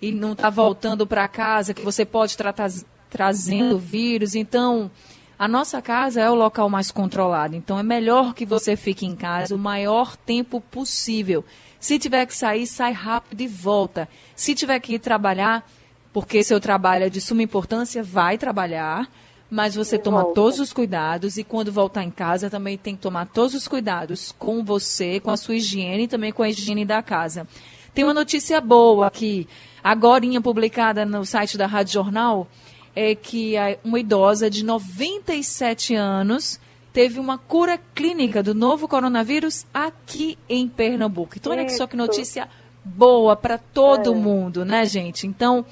e 0.00 0.12
não 0.12 0.32
está 0.32 0.48
voltando 0.48 1.04
para 1.04 1.26
casa, 1.26 1.74
que 1.74 1.82
você 1.82 2.04
pode 2.04 2.32
estar 2.32 2.52
tra 2.52 2.68
trazendo 3.10 3.78
vírus. 3.78 4.34
Então, 4.34 4.90
a 5.38 5.48
nossa 5.48 5.82
casa 5.82 6.20
é 6.20 6.30
o 6.30 6.34
local 6.34 6.68
mais 6.68 6.92
controlado. 6.92 7.56
Então, 7.56 7.78
é 7.78 7.82
melhor 7.82 8.32
que 8.34 8.46
você 8.46 8.76
fique 8.76 9.04
em 9.04 9.16
casa 9.16 9.54
o 9.54 9.58
maior 9.58 10.16
tempo 10.16 10.60
possível. 10.60 11.44
Se 11.80 11.98
tiver 11.98 12.26
que 12.26 12.36
sair, 12.36 12.66
sai 12.66 12.92
rápido 12.92 13.40
e 13.40 13.48
volta. 13.48 14.08
Se 14.34 14.54
tiver 14.54 14.78
que 14.80 14.94
ir 14.94 14.98
trabalhar, 14.98 15.68
porque 16.12 16.42
seu 16.42 16.60
trabalho 16.60 17.04
é 17.04 17.08
de 17.08 17.20
suma 17.20 17.42
importância, 17.42 18.02
vai 18.02 18.36
trabalhar 18.36 19.08
mas 19.50 19.74
você 19.74 19.98
toma 19.98 20.24
todos 20.34 20.60
os 20.60 20.72
cuidados 20.72 21.38
e 21.38 21.44
quando 21.44 21.72
voltar 21.72 22.04
em 22.04 22.10
casa 22.10 22.50
também 22.50 22.76
tem 22.76 22.94
que 22.94 23.00
tomar 23.00 23.26
todos 23.26 23.54
os 23.54 23.66
cuidados 23.66 24.34
com 24.38 24.62
você, 24.62 25.20
com 25.20 25.30
a 25.30 25.36
sua 25.36 25.54
higiene 25.54 26.04
e 26.04 26.08
também 26.08 26.32
com 26.32 26.42
a 26.42 26.50
higiene 26.50 26.84
da 26.84 27.02
casa. 27.02 27.48
Tem 27.94 28.04
uma 28.04 28.14
notícia 28.14 28.60
boa 28.60 29.06
aqui, 29.06 29.48
agora 29.82 30.22
publicada 30.42 31.06
no 31.06 31.24
site 31.24 31.56
da 31.56 31.66
Rádio 31.66 31.94
Jornal, 31.94 32.46
é 32.94 33.14
que 33.14 33.54
uma 33.82 33.98
idosa 33.98 34.50
de 34.50 34.64
97 34.64 35.94
anos 35.94 36.60
teve 36.92 37.20
uma 37.20 37.38
cura 37.38 37.78
clínica 37.94 38.42
do 38.42 38.54
novo 38.54 38.88
coronavírus 38.88 39.66
aqui 39.72 40.38
em 40.48 40.68
Pernambuco. 40.68 41.34
Então, 41.36 41.52
olha 41.52 41.68
só 41.68 41.86
que 41.86 41.96
notícia 41.96 42.48
boa 42.84 43.36
para 43.36 43.58
todo 43.58 44.12
é. 44.12 44.16
mundo, 44.16 44.64
né, 44.64 44.84
gente? 44.84 45.26
Então, 45.26 45.64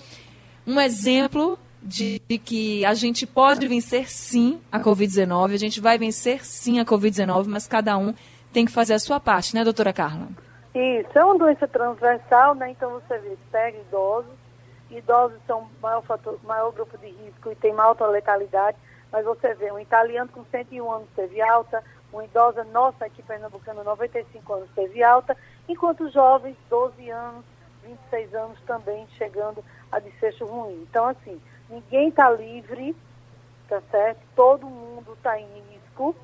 um 0.67 0.81
exemplo 0.81 1.59
de, 1.83 2.21
de 2.29 2.39
que 2.39 2.85
a 2.85 2.95
gente 2.95 3.27
pode 3.27 3.67
vencer 3.69 4.11
sim 4.11 4.61
a 4.71 4.81
Covid-19, 4.81 5.55
a 5.55 5.59
gente 5.59 5.81
vai 5.81 5.97
vencer 5.97 6.45
sim 6.45 6.81
a 6.81 6.85
Covid-19, 6.85 7.47
mas 7.47 7.67
cada 7.67 7.97
um 7.97 8.13
tem 8.53 8.65
que 8.65 8.73
fazer 8.73 8.95
a 8.95 8.99
sua 8.99 9.21
parte, 9.21 9.55
né, 9.55 9.63
doutora 9.63 9.93
Carla? 9.93 10.29
Isso, 10.75 11.19
é 11.19 11.25
uma 11.25 11.39
doença 11.39 11.67
transversal, 11.69 12.55
né? 12.55 12.71
Então 12.71 12.91
você 12.91 13.19
vê, 13.19 13.37
pega 13.51 13.79
idosos, 13.79 14.31
idosos 14.91 15.39
são 15.47 15.61
o 15.61 15.69
maior, 15.81 16.03
fator, 16.03 16.39
maior 16.45 16.71
grupo 16.73 16.99
de 16.99 17.07
risco 17.07 17.51
e 17.51 17.55
tem 17.55 17.73
alta 17.79 18.07
letalidade, 18.07 18.77
mas 19.13 19.25
você 19.25 19.55
vê, 19.55 19.71
um 19.73 19.79
italiano 19.79 20.31
com 20.33 20.45
101 20.45 20.91
anos 20.91 21.09
teve 21.15 21.41
alta, 21.41 21.83
uma 22.13 22.25
idosa 22.25 22.65
nossa 22.65 23.05
aqui 23.05 23.23
pernambucana, 23.23 23.83
95 23.83 24.53
anos, 24.55 24.71
teve 24.75 25.03
alta, 25.03 25.37
enquanto 25.69 26.11
jovens, 26.11 26.57
12 26.69 27.11
anos, 27.11 27.45
26 27.85 28.35
anos 28.35 28.61
também 28.67 29.07
chegando 29.17 29.65
a 29.91 29.99
desfecho 29.99 30.45
ruim. 30.45 30.87
Então, 30.89 31.07
assim, 31.07 31.41
ninguém 31.69 32.09
está 32.09 32.31
livre, 32.31 32.97
tá 33.69 33.81
certo? 33.91 34.21
Todo 34.35 34.67
mundo 34.67 35.13
está 35.15 35.39
em 35.39 35.47
risco, 35.71 36.15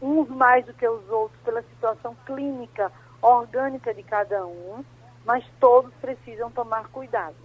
uns 0.00 0.28
mais 0.28 0.64
do 0.66 0.74
que 0.74 0.86
os 0.86 1.08
outros 1.08 1.40
pela 1.42 1.62
situação 1.62 2.16
clínica, 2.26 2.90
orgânica 3.20 3.94
de 3.94 4.02
cada 4.02 4.44
um, 4.46 4.84
mas 5.24 5.44
todos 5.60 5.92
precisam 5.94 6.50
tomar 6.50 6.88
cuidado. 6.88 7.36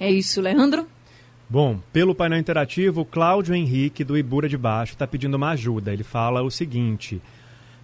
É 0.00 0.10
isso, 0.10 0.40
Leandro? 0.40 0.88
Bom, 1.52 1.80
pelo 1.92 2.14
painel 2.14 2.38
interativo, 2.38 3.04
Cláudio 3.04 3.54
Henrique, 3.54 4.02
do 4.02 4.16
Ibura 4.16 4.48
de 4.48 4.56
Baixo, 4.56 4.94
está 4.94 5.06
pedindo 5.06 5.34
uma 5.34 5.50
ajuda. 5.50 5.92
Ele 5.92 6.02
fala 6.02 6.40
o 6.40 6.50
seguinte: 6.50 7.20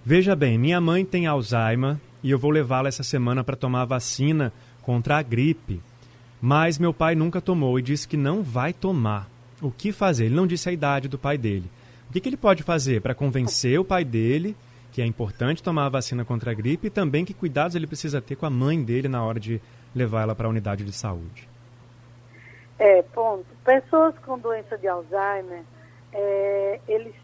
Veja 0.02 0.35
bem, 0.35 0.57
minha 0.57 0.81
mãe 0.81 1.04
tem 1.04 1.26
Alzheimer 1.26 1.98
e 2.22 2.31
eu 2.31 2.38
vou 2.38 2.50
levá-la 2.50 2.88
essa 2.88 3.02
semana 3.02 3.44
para 3.44 3.57
tomar 3.57 3.85
vacina 3.85 4.54
contra 4.81 5.18
a 5.18 5.22
gripe. 5.22 5.83
Mas 6.40 6.78
meu 6.78 6.94
pai 6.94 7.14
nunca 7.14 7.42
tomou 7.42 7.78
e 7.78 7.83
disse 7.83 8.09
que 8.09 8.16
não 8.16 8.42
vai 8.42 8.72
tomar. 8.72 9.28
O 9.61 9.70
que 9.70 9.92
fazer? 9.92 10.24
Ele 10.24 10.35
não 10.35 10.46
disse 10.46 10.70
a 10.70 10.72
idade 10.72 11.07
do 11.07 11.18
pai 11.18 11.37
dele. 11.37 11.70
O 12.09 12.12
que, 12.14 12.20
que 12.20 12.28
ele 12.31 12.38
pode 12.38 12.62
fazer 12.62 13.02
para 13.02 13.14
convencer 13.14 13.78
o 13.78 13.85
pai 13.85 14.02
dele 14.02 14.57
que 14.90 15.02
é 15.02 15.04
importante 15.04 15.62
tomar 15.62 15.85
a 15.85 15.90
vacina 15.90 16.24
contra 16.24 16.52
a 16.52 16.54
gripe 16.54 16.87
e 16.87 16.90
também 16.90 17.22
que 17.22 17.35
cuidados 17.35 17.76
ele 17.76 17.87
precisa 17.87 18.18
ter 18.18 18.35
com 18.35 18.46
a 18.46 18.50
mãe 18.50 18.83
dele 18.83 19.09
na 19.09 19.22
hora 19.22 19.38
de 19.38 19.61
levar 19.94 20.22
ela 20.22 20.35
para 20.35 20.46
a 20.46 20.50
unidade 20.50 20.85
de 20.85 20.92
saúde? 20.94 21.58
É, 22.78 23.02
ponto. 23.02 23.46
Pessoas 23.64 24.16
com 24.18 24.38
doença 24.38 24.78
de 24.78 24.86
Alzheimer, 24.86 25.64
é, 26.12 26.80
eles 26.86 27.14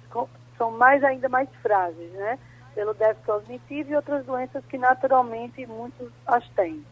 são 0.59 0.71
mais 0.71 1.03
ainda 1.05 1.29
mais 1.29 1.49
frágeis, 1.63 2.11
né? 2.13 2.39
Pelo 2.75 2.95
déficit 2.95 3.27
cognitivo 3.27 3.93
e 3.93 3.97
outras 3.97 4.25
doenças 4.25 4.65
que 4.67 4.77
naturalmente 4.77 5.65
muitos 5.67 6.11
as 6.27 6.47
têm. 6.51 6.85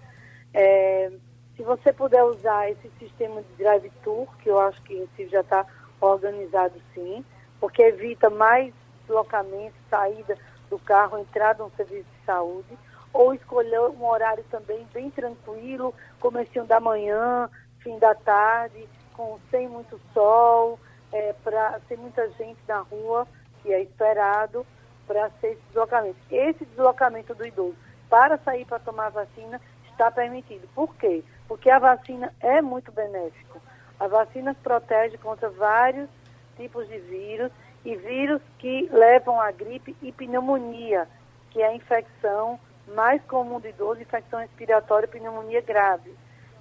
É, 0.54 1.10
se 1.56 1.62
você 1.62 1.92
puder 1.92 2.22
usar 2.24 2.70
esse 2.70 2.90
sistema 2.98 3.42
de 3.42 3.48
drive-tour, 3.58 4.26
que 4.38 4.48
eu 4.48 4.58
acho 4.60 4.80
que 4.82 4.94
em 4.94 5.28
já 5.28 5.40
está 5.40 5.66
organizado 6.00 6.74
sim, 6.94 7.24
porque 7.60 7.82
evita 7.82 8.30
mais 8.30 8.72
deslocamento, 9.02 9.74
saída 9.90 10.36
do 10.70 10.78
carro, 10.78 11.18
entrada 11.18 11.62
no 11.62 11.70
serviço 11.76 12.06
de 12.18 12.24
saúde, 12.24 12.78
ou 13.12 13.34
escolher 13.34 13.80
um 13.80 14.04
horário 14.06 14.44
também 14.50 14.86
bem 14.92 15.10
tranquilo, 15.10 15.94
comecinho 16.18 16.64
da 16.64 16.80
manhã, 16.80 17.50
fim 17.82 17.98
da 17.98 18.14
tarde, 18.14 18.88
com 19.14 19.38
sem 19.50 19.68
muito 19.68 20.00
sol, 20.14 20.78
é, 21.12 21.34
para 21.44 21.80
sem 21.88 21.96
muita 21.96 22.28
gente 22.32 22.58
na 22.66 22.80
rua, 22.80 23.26
que 23.62 23.72
é 23.72 23.82
esperado 23.82 24.66
para 25.06 25.30
ser 25.40 25.52
esse 25.52 25.62
deslocamento. 25.68 26.16
Esse 26.30 26.64
deslocamento 26.64 27.34
do 27.34 27.46
idoso 27.46 27.76
para 28.08 28.38
sair 28.38 28.64
para 28.64 28.78
tomar 28.78 29.10
vacina 29.10 29.60
está 29.90 30.10
permitido. 30.10 30.68
Por 30.74 30.94
quê? 30.96 31.22
Porque 31.46 31.70
a 31.70 31.78
vacina 31.78 32.32
é 32.40 32.60
muito 32.60 32.90
benéfico. 32.92 33.60
A 33.98 34.06
vacina 34.06 34.54
protege 34.62 35.16
contra 35.18 35.48
vários 35.50 36.08
tipos 36.56 36.88
de 36.88 36.98
vírus 36.98 37.52
e 37.84 37.96
vírus 37.96 38.40
que 38.58 38.88
levam 38.92 39.40
a 39.40 39.50
gripe 39.50 39.96
e 40.02 40.12
pneumonia, 40.12 41.08
que 41.50 41.62
é 41.62 41.68
a 41.68 41.74
infecção 41.74 42.58
mais 42.88 43.22
comum 43.24 43.60
do 43.60 43.68
idoso, 43.68 44.00
infecção 44.00 44.40
respiratória 44.40 45.06
e 45.06 45.10
pneumonia 45.10 45.60
grave. 45.60 46.12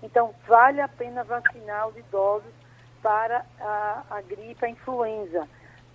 Então, 0.04 0.34
vale 0.48 0.82
a 0.82 0.88
pena 0.88 1.24
vacinar 1.24 1.88
os 1.88 1.98
idosos 1.98 2.52
para 3.02 3.46
a, 3.60 4.04
a 4.10 4.22
gripe, 4.22 4.66
a 4.66 4.70
influenza. 4.70 5.48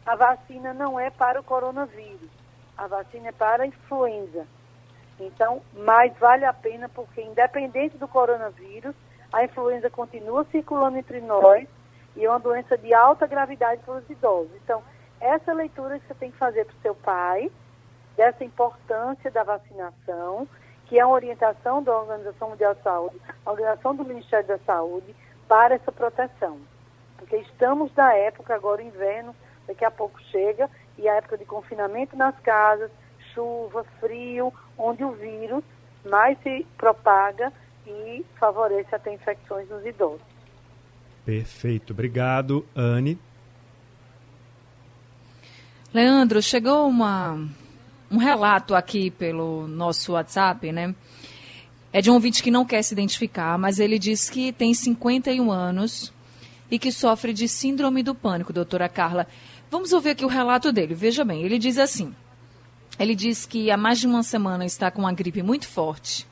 A 0.05 0.15
vacina 0.15 0.73
não 0.73 0.99
é 0.99 1.11
para 1.11 1.41
o 1.41 1.45
coronavírus, 1.45 2.31
a 2.77 2.87
vacina 2.87 3.29
é 3.29 3.33
para 3.33 3.65
a 3.65 3.67
influenza. 3.67 4.47
Então, 5.19 5.63
mas 5.73 6.17
vale 6.19 6.45
a 6.45 6.53
pena 6.53 6.89
porque, 6.89 7.23
independente 7.23 7.97
do 7.97 8.07
coronavírus, 8.07 8.95
a 9.33 9.45
influenza 9.45 9.91
continua 9.91 10.45
circulando 10.53 10.99
entre 10.99 11.21
nós 11.21 11.67
e 12.15 12.25
é 12.25 12.31
uma 12.31 12.39
doença 12.39 12.77
de 12.79 12.95
alta 12.95 13.27
gravidade 13.27 13.83
para 13.83 13.95
os 13.95 14.11
idosos. 14.11 14.55
Então, 14.63 14.83
essa 15.21 15.53
leitura 15.53 15.99
que 15.99 16.07
você 16.07 16.15
tem 16.15 16.31
que 16.31 16.37
fazer 16.37 16.65
para 16.67 16.75
o 16.75 16.83
seu 16.83 16.95
pai, 16.95 17.51
dessa 18.17 18.45
importância 18.45 19.31
da 19.31 19.43
vacinação 19.43 20.49
que 20.89 20.99
é 20.99 21.05
uma 21.05 21.15
orientação 21.15 21.83
da 21.83 21.97
Organização 21.97 22.51
Mundial 22.51 22.75
de 22.75 22.83
Saúde, 22.83 23.17
a 23.45 23.51
organização 23.51 23.95
do 23.95 24.05
Ministério 24.05 24.47
da 24.47 24.59
Saúde, 24.59 25.15
para 25.49 25.75
essa 25.75 25.93
proteção. 25.93 26.59
Porque 27.17 27.37
estamos 27.37 27.91
na 27.97 28.13
época, 28.15 28.55
agora 28.55 28.83
inverno, 28.83 29.35
daqui 29.67 29.85
a 29.85 29.91
pouco 29.91 30.21
chega, 30.31 30.71
e 30.99 31.09
a 31.09 31.15
época 31.15 31.37
de 31.37 31.45
confinamento 31.45 32.17
nas 32.17 32.39
casas, 32.41 32.91
chuva, 33.35 33.85
frio, 34.01 34.53
onde 34.79 35.05
o 35.05 35.13
vírus 35.13 35.63
mais 36.05 36.39
se 36.43 36.67
propaga 36.77 37.53
e 37.87 38.25
favorece 38.39 38.95
até 38.95 39.13
infecções 39.13 39.69
nos 39.69 39.85
idosos. 39.85 40.21
Perfeito. 41.25 41.93
Obrigado, 41.93 42.65
Anne. 42.75 43.19
Leandro, 45.93 46.43
chegou 46.43 46.87
uma, 46.89 47.39
um 48.11 48.19
relato 48.19 48.75
aqui 48.75 49.11
pelo 49.11 49.67
nosso 49.67 50.13
WhatsApp, 50.13 50.71
né? 50.73 50.95
É 51.93 52.01
de 52.01 52.11
um 52.11 52.15
ouvinte 52.15 52.43
que 52.43 52.51
não 52.51 52.65
quer 52.65 52.83
se 52.83 52.93
identificar, 52.93 53.59
mas 53.59 53.79
ele 53.79 53.99
diz 53.99 54.29
que 54.29 54.53
tem 54.53 54.75
51 54.75 55.51
anos 55.51 56.13
e 56.71 56.79
que 56.79 56.93
sofre 56.93 57.33
de 57.33 57.49
síndrome 57.49 58.03
do 58.03 58.15
pânico, 58.15 58.53
doutora 58.53 58.89
Carla. 58.89 59.27
Vamos 59.71 59.93
ouvir 59.93 60.11
aqui 60.11 60.25
o 60.25 60.29
relato 60.29 60.73
dele. 60.73 60.95
Veja 60.95 61.25
bem, 61.25 61.43
ele 61.43 61.59
diz 61.59 61.79
assim: 61.79 62.15
ele 62.99 63.15
diz 63.15 63.47
que 63.47 63.71
há 63.71 63.77
mais 63.77 63.99
de 63.99 64.07
uma 64.07 64.23
semana 64.23 64.65
está 64.65 64.91
com 64.91 65.03
uma 65.03 65.13
gripe 65.13 65.43
muito 65.43 65.67
forte, 65.67 66.27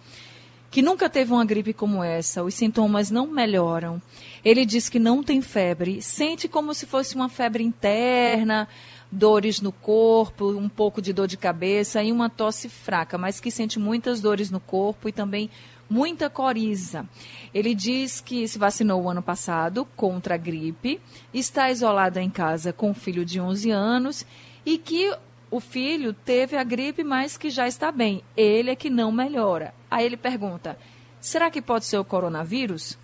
que 0.70 0.82
nunca 0.82 1.08
teve 1.08 1.32
uma 1.32 1.44
gripe 1.44 1.72
como 1.72 2.02
essa, 2.02 2.42
os 2.42 2.54
sintomas 2.54 3.10
não 3.10 3.26
melhoram. 3.26 4.00
Ele 4.44 4.64
diz 4.64 4.88
que 4.88 4.98
não 4.98 5.22
tem 5.22 5.40
febre, 5.40 6.02
sente 6.02 6.48
como 6.48 6.74
se 6.74 6.86
fosse 6.86 7.14
uma 7.14 7.28
febre 7.28 7.62
interna, 7.62 8.68
dores 9.14 9.60
no 9.60 9.70
corpo, 9.70 10.50
um 10.50 10.68
pouco 10.68 11.00
de 11.00 11.12
dor 11.12 11.28
de 11.28 11.36
cabeça 11.36 12.02
e 12.02 12.10
uma 12.10 12.28
tosse 12.28 12.68
fraca, 12.68 13.16
mas 13.16 13.38
que 13.38 13.50
sente 13.50 13.78
muitas 13.78 14.20
dores 14.20 14.50
no 14.50 14.58
corpo 14.58 15.08
e 15.08 15.12
também 15.12 15.48
muita 15.88 16.28
coriza. 16.28 17.08
Ele 17.52 17.74
diz 17.74 18.20
que 18.20 18.46
se 18.48 18.58
vacinou 18.58 19.02
o 19.02 19.08
ano 19.08 19.22
passado 19.22 19.86
contra 19.96 20.34
a 20.34 20.38
gripe, 20.38 21.00
está 21.32 21.70
isolado 21.70 22.18
em 22.18 22.28
casa 22.28 22.72
com 22.72 22.90
um 22.90 22.94
filho 22.94 23.24
de 23.24 23.40
11 23.40 23.70
anos 23.70 24.26
e 24.66 24.76
que 24.76 25.14
o 25.48 25.60
filho 25.60 26.12
teve 26.12 26.56
a 26.56 26.64
gripe, 26.64 27.04
mas 27.04 27.36
que 27.36 27.50
já 27.50 27.68
está 27.68 27.92
bem. 27.92 28.22
Ele 28.36 28.70
é 28.70 28.76
que 28.76 28.90
não 28.90 29.12
melhora. 29.12 29.72
Aí 29.88 30.04
ele 30.04 30.16
pergunta: 30.16 30.76
será 31.20 31.50
que 31.50 31.62
pode 31.62 31.84
ser 31.84 31.98
o 31.98 32.04
coronavírus? 32.04 32.98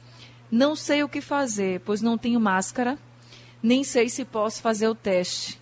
Não 0.51 0.75
sei 0.75 1.05
o 1.05 1.09
que 1.09 1.21
fazer, 1.21 1.81
pois 1.85 2.03
não 2.03 2.19
tenho 2.19 2.41
máscara, 2.41 2.99
nem 3.63 3.85
sei 3.85 4.09
se 4.09 4.25
posso 4.25 4.61
fazer 4.61 4.89
o 4.89 4.97
teste 4.97 5.60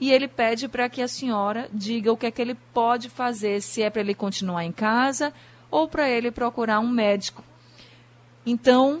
e 0.00 0.12
ele 0.12 0.28
pede 0.28 0.68
para 0.68 0.88
que 0.88 1.02
a 1.02 1.08
senhora 1.08 1.68
diga 1.72 2.12
o 2.12 2.16
que 2.16 2.26
é 2.26 2.30
que 2.30 2.40
ele 2.40 2.54
pode 2.72 3.08
fazer, 3.08 3.60
se 3.60 3.82
é 3.82 3.90
para 3.90 4.00
ele 4.00 4.14
continuar 4.14 4.64
em 4.64 4.72
casa 4.72 5.32
ou 5.70 5.88
para 5.88 6.08
ele 6.08 6.30
procurar 6.30 6.80
um 6.80 6.88
médico. 6.88 7.42
Então, 8.46 9.00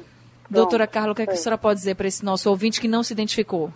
Bom, 0.50 0.60
doutora 0.60 0.86
Carla, 0.86 1.12
o 1.12 1.14
que, 1.14 1.22
é 1.22 1.26
que 1.26 1.32
a 1.32 1.36
senhora 1.36 1.58
pode 1.58 1.78
dizer 1.78 1.94
para 1.94 2.08
esse 2.08 2.24
nosso 2.24 2.50
ouvinte 2.50 2.80
que 2.80 2.88
não 2.88 3.02
se 3.02 3.12
identificou? 3.12 3.72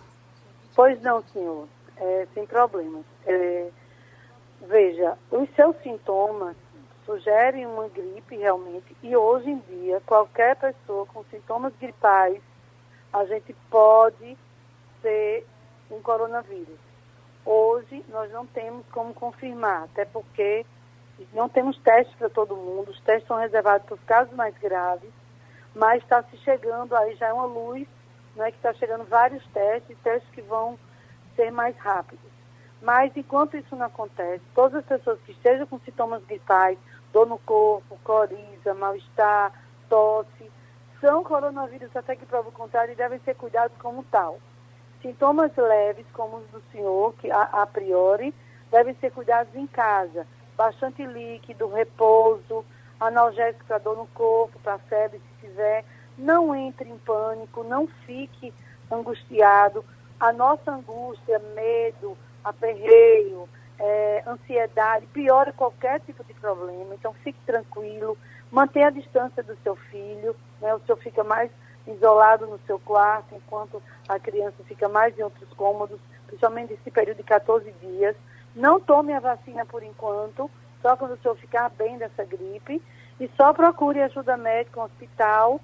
Pois 0.75 1.01
não, 1.01 1.23
senhor, 1.31 1.67
é, 1.97 2.27
sem 2.33 2.45
problemas. 2.45 3.05
É, 3.25 3.69
veja, 4.67 5.17
os 5.31 5.49
seus 5.55 5.75
sintomas 5.81 6.55
sugerem 7.05 7.65
uma 7.65 7.87
gripe 7.89 8.35
realmente, 8.37 8.95
e 9.03 9.15
hoje 9.15 9.49
em 9.49 9.59
dia, 9.69 10.01
qualquer 10.05 10.55
pessoa 10.55 11.05
com 11.07 11.23
sintomas 11.25 11.73
gripais, 11.79 12.41
a 13.11 13.25
gente 13.25 13.53
pode 13.69 14.37
ser 15.01 15.45
um 15.91 16.01
coronavírus. 16.01 16.79
Hoje 17.45 18.03
nós 18.09 18.31
não 18.31 18.45
temos 18.45 18.85
como 18.91 19.13
confirmar, 19.13 19.83
até 19.83 20.05
porque 20.05 20.65
não 21.33 21.49
temos 21.49 21.77
testes 21.79 22.15
para 22.15 22.29
todo 22.29 22.55
mundo, 22.55 22.91
os 22.91 22.99
testes 23.01 23.27
são 23.27 23.37
reservados 23.37 23.85
para 23.85 23.95
os 23.95 24.03
casos 24.03 24.33
mais 24.33 24.57
graves, 24.57 25.11
mas 25.75 26.01
está 26.01 26.23
se 26.23 26.37
chegando, 26.37 26.95
aí 26.95 27.15
já 27.15 27.27
é 27.27 27.33
uma 27.33 27.45
luz, 27.45 27.87
né, 28.35 28.49
que 28.51 28.57
está 28.57 28.73
chegando 28.73 29.03
vários 29.05 29.45
testes, 29.47 29.97
testes 30.03 30.29
que 30.31 30.41
vão 30.41 30.77
ser 31.35 31.51
mais 31.51 31.75
rápidos. 31.77 32.31
Mas 32.81 33.15
enquanto 33.15 33.57
isso 33.57 33.75
não 33.75 33.85
acontece, 33.85 34.43
todas 34.53 34.75
as 34.75 34.85
pessoas 34.85 35.19
que 35.21 35.31
estejam 35.31 35.65
com 35.67 35.79
sintomas 35.79 36.23
gripais, 36.25 36.77
dor 37.11 37.27
no 37.27 37.37
corpo, 37.39 37.97
coriza, 38.03 38.73
mal-estar, 38.73 39.53
tosse, 39.87 40.51
são 40.99 41.23
coronavírus 41.23 41.95
até 41.95 42.15
que 42.15 42.25
prova 42.25 42.49
o 42.49 42.53
contrário 42.53 42.93
e 42.93 42.95
devem 42.95 43.19
ser 43.19 43.35
cuidados 43.35 43.77
como 43.77 44.03
tal. 44.05 44.39
Sintomas 45.03 45.51
leves, 45.57 46.05
como 46.13 46.37
os 46.37 46.47
do 46.47 46.63
senhor, 46.71 47.13
que 47.15 47.29
a, 47.29 47.41
a 47.41 47.67
priori, 47.67 48.33
devem 48.71 48.95
ser 48.95 49.11
cuidados 49.11 49.53
em 49.53 49.67
casa. 49.67 50.25
Bastante 50.55 51.05
líquido, 51.05 51.67
repouso, 51.67 52.63
analgésico 53.01 53.65
para 53.65 53.79
dor 53.79 53.97
no 53.97 54.07
corpo, 54.07 54.57
para 54.59 54.79
febre, 54.79 55.19
se 55.19 55.47
tiver. 55.47 55.83
Não 56.17 56.55
entre 56.55 56.89
em 56.89 56.97
pânico, 56.99 57.65
não 57.65 57.85
fique 58.05 58.53
angustiado. 58.89 59.83
A 60.17 60.31
nossa 60.31 60.71
angústia, 60.71 61.37
medo, 61.53 62.17
aperreio, 62.41 63.49
é, 63.77 64.23
ansiedade, 64.25 65.05
piora 65.07 65.51
qualquer 65.51 65.99
tipo 65.99 66.23
de 66.23 66.33
problema. 66.35 66.95
Então, 66.95 67.13
fique 67.25 67.39
tranquilo, 67.45 68.17
mantenha 68.49 68.87
a 68.87 68.91
distância 68.91 69.43
do 69.43 69.57
seu 69.63 69.75
filho, 69.75 70.33
né? 70.61 70.73
o 70.73 70.79
senhor 70.79 70.97
fica 70.99 71.25
mais 71.25 71.51
isolado 71.87 72.47
no 72.47 72.59
seu 72.65 72.79
quarto, 72.79 73.35
enquanto 73.35 73.81
a 74.07 74.19
criança 74.19 74.63
fica 74.65 74.87
mais 74.87 75.17
em 75.17 75.23
outros 75.23 75.49
cômodos, 75.53 75.99
principalmente 76.27 76.71
nesse 76.71 76.91
período 76.91 77.17
de 77.17 77.23
14 77.23 77.71
dias. 77.81 78.15
Não 78.55 78.79
tome 78.79 79.13
a 79.13 79.19
vacina 79.19 79.65
por 79.65 79.83
enquanto, 79.83 80.49
só 80.81 80.95
quando 80.95 81.13
o 81.13 81.17
senhor 81.17 81.35
ficar 81.37 81.69
bem 81.69 81.97
dessa 81.97 82.23
gripe. 82.23 82.81
E 83.19 83.29
só 83.37 83.53
procure 83.53 84.01
ajuda 84.01 84.35
médica 84.35 84.79
no 84.79 84.85
hospital 84.85 85.59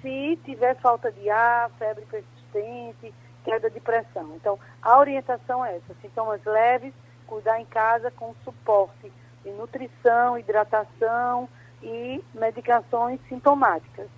se 0.00 0.38
tiver 0.44 0.76
falta 0.76 1.10
de 1.12 1.28
ar, 1.30 1.70
febre 1.78 2.04
persistente, 2.06 3.14
queda 3.44 3.70
de 3.70 3.80
pressão. 3.80 4.34
Então, 4.36 4.58
a 4.82 4.98
orientação 4.98 5.64
é 5.64 5.76
essa: 5.76 5.94
sintomas 6.00 6.44
leves, 6.44 6.92
cuidar 7.26 7.60
em 7.60 7.66
casa 7.66 8.10
com 8.10 8.34
suporte 8.44 9.12
de 9.42 9.50
nutrição, 9.52 10.38
hidratação 10.38 11.48
e 11.82 12.22
medicações 12.34 13.20
sintomáticas. 13.28 14.08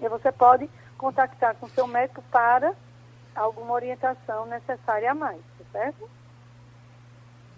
E 0.00 0.08
você 0.08 0.32
pode 0.32 0.68
contactar 0.96 1.54
com 1.56 1.68
seu 1.68 1.86
médico 1.86 2.22
para 2.30 2.72
alguma 3.34 3.72
orientação 3.72 4.46
necessária 4.46 5.10
a 5.10 5.14
mais, 5.14 5.40
tá 5.58 5.64
certo? 5.72 6.10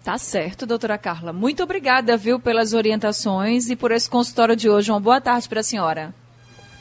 Tá 0.03 0.17
certo, 0.17 0.65
doutora 0.65 0.97
Carla. 0.97 1.33
Muito 1.33 1.61
obrigada, 1.61 2.15
viu, 2.17 2.39
pelas 2.39 2.73
orientações 2.73 3.69
e 3.69 3.75
por 3.75 3.91
esse 3.91 4.09
consultório 4.09 4.55
de 4.55 4.69
hoje. 4.69 4.91
Uma 4.91 4.99
boa 4.99 5.19
tarde 5.19 5.47
para 5.47 5.59
a 5.59 5.63
senhora. 5.63 6.13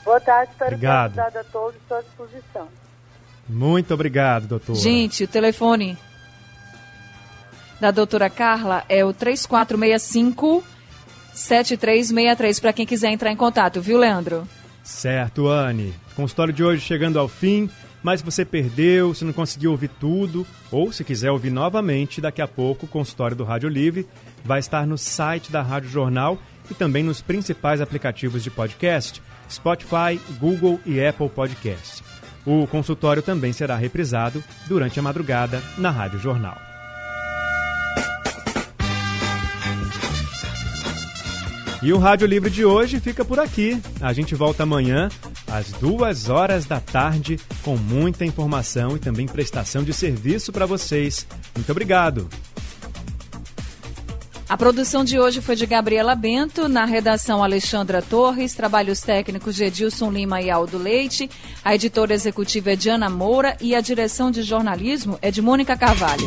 Boa 0.05 0.21
tarde, 0.21 0.53
espero 0.53 0.75
obrigado. 0.75 1.15
ter 1.15 1.21
ajudado 1.21 1.39
a 1.39 1.51
todos 1.51 1.77
à 1.77 1.89
sua 1.89 2.03
disposição. 2.03 2.69
Muito 3.49 3.93
obrigado, 3.95 4.47
doutora. 4.47 4.79
Gente, 4.79 5.25
o 5.25 5.29
telefone 5.29 5.99
da 7.81 7.91
doutora 7.91 8.31
Carla 8.31 8.85
é 8.89 9.05
o 9.05 9.13
3465 9.13 10.65
7363 11.33 12.61
para 12.61 12.73
quem 12.73 12.87
quiser 12.87 13.11
entrar 13.11 13.31
em 13.31 13.37
contato, 13.37 13.81
viu, 13.81 13.99
Leandro? 13.99 14.47
Certo, 14.83 15.49
Anne. 15.49 15.95
Consultório 16.19 16.53
de 16.53 16.65
hoje 16.65 16.83
chegando 16.83 17.17
ao 17.17 17.29
fim, 17.29 17.71
mas 18.03 18.19
se 18.19 18.27
você 18.27 18.45
perdeu, 18.45 19.15
se 19.15 19.25
não 19.25 19.33
conseguiu 19.33 19.71
ouvir 19.71 19.89
tudo, 20.01 20.45
ou 20.69 20.91
se 20.91 21.05
quiser 21.05 21.31
ouvir 21.31 21.53
novamente, 21.53 22.21
daqui 22.21 22.43
a 22.43 22.49
pouco 22.49 22.87
o 22.87 22.89
consultório 22.89 23.37
do 23.37 23.45
Rádio 23.45 23.69
Livre 23.69 24.05
vai 24.45 24.59
estar 24.59 24.85
no 24.85 24.99
site 24.99 25.53
da 25.53 25.63
Rádio 25.63 25.89
Jornal 25.89 26.37
e 26.69 26.75
também 26.75 27.05
nos 27.05 27.23
principais 27.23 27.81
aplicativos 27.81 28.43
de 28.43 28.51
podcast, 28.51 29.23
Spotify, 29.49 30.21
Google 30.41 30.81
e 30.85 31.01
Apple 31.01 31.29
Podcast. 31.29 32.03
O 32.45 32.67
consultório 32.67 33.23
também 33.23 33.53
será 33.53 33.77
reprisado 33.77 34.43
durante 34.67 34.99
a 34.99 35.03
madrugada 35.03 35.63
na 35.79 35.93
Rádio 35.93 36.19
Jornal. 36.19 36.59
E 41.81 41.93
o 41.93 41.99
Rádio 41.99 42.27
Livre 42.27 42.51
de 42.51 42.65
hoje 42.65 42.99
fica 42.99 43.25
por 43.25 43.39
aqui. 43.39 43.81
A 44.01 44.13
gente 44.13 44.35
volta 44.35 44.65
amanhã, 44.65 45.09
às 45.51 45.73
duas 45.73 46.29
horas 46.29 46.67
da 46.67 46.81
tarde, 46.81 47.39
com 47.63 47.77
muita 47.77 48.25
informação 48.25 48.97
e 48.97 48.99
também 48.99 49.27
prestação 49.27 49.83
de 49.83 49.93
serviço 49.93 50.53
para 50.53 50.67
vocês. 50.67 51.27
Muito 51.55 51.71
obrigado. 51.71 52.29
A 54.49 54.57
produção 54.57 55.05
de 55.05 55.19
hoje 55.19 55.43
foi 55.43 55.55
de 55.55 55.67
Gabriela 55.67 56.15
Bento, 56.15 56.71
na 56.71 56.87
redação 56.87 57.45
Alexandra 57.45 58.01
Torres, 58.01 58.55
trabalhos 58.55 59.03
técnicos 59.03 59.55
de 59.55 59.65
Edilson 59.65 60.11
Lima 60.11 60.41
e 60.41 60.49
Aldo 60.49 60.79
Leite, 60.79 61.29
a 61.63 61.75
editora 61.75 62.15
executiva 62.15 62.73
é 62.73 62.77
Diana 62.77 63.11
Moura 63.11 63.59
e 63.61 63.75
a 63.75 63.81
direção 63.83 64.31
de 64.31 64.43
jornalismo 64.43 65.19
é 65.21 65.31
de 65.31 65.43
Mônica 65.43 65.77
Carvalho. 65.77 66.27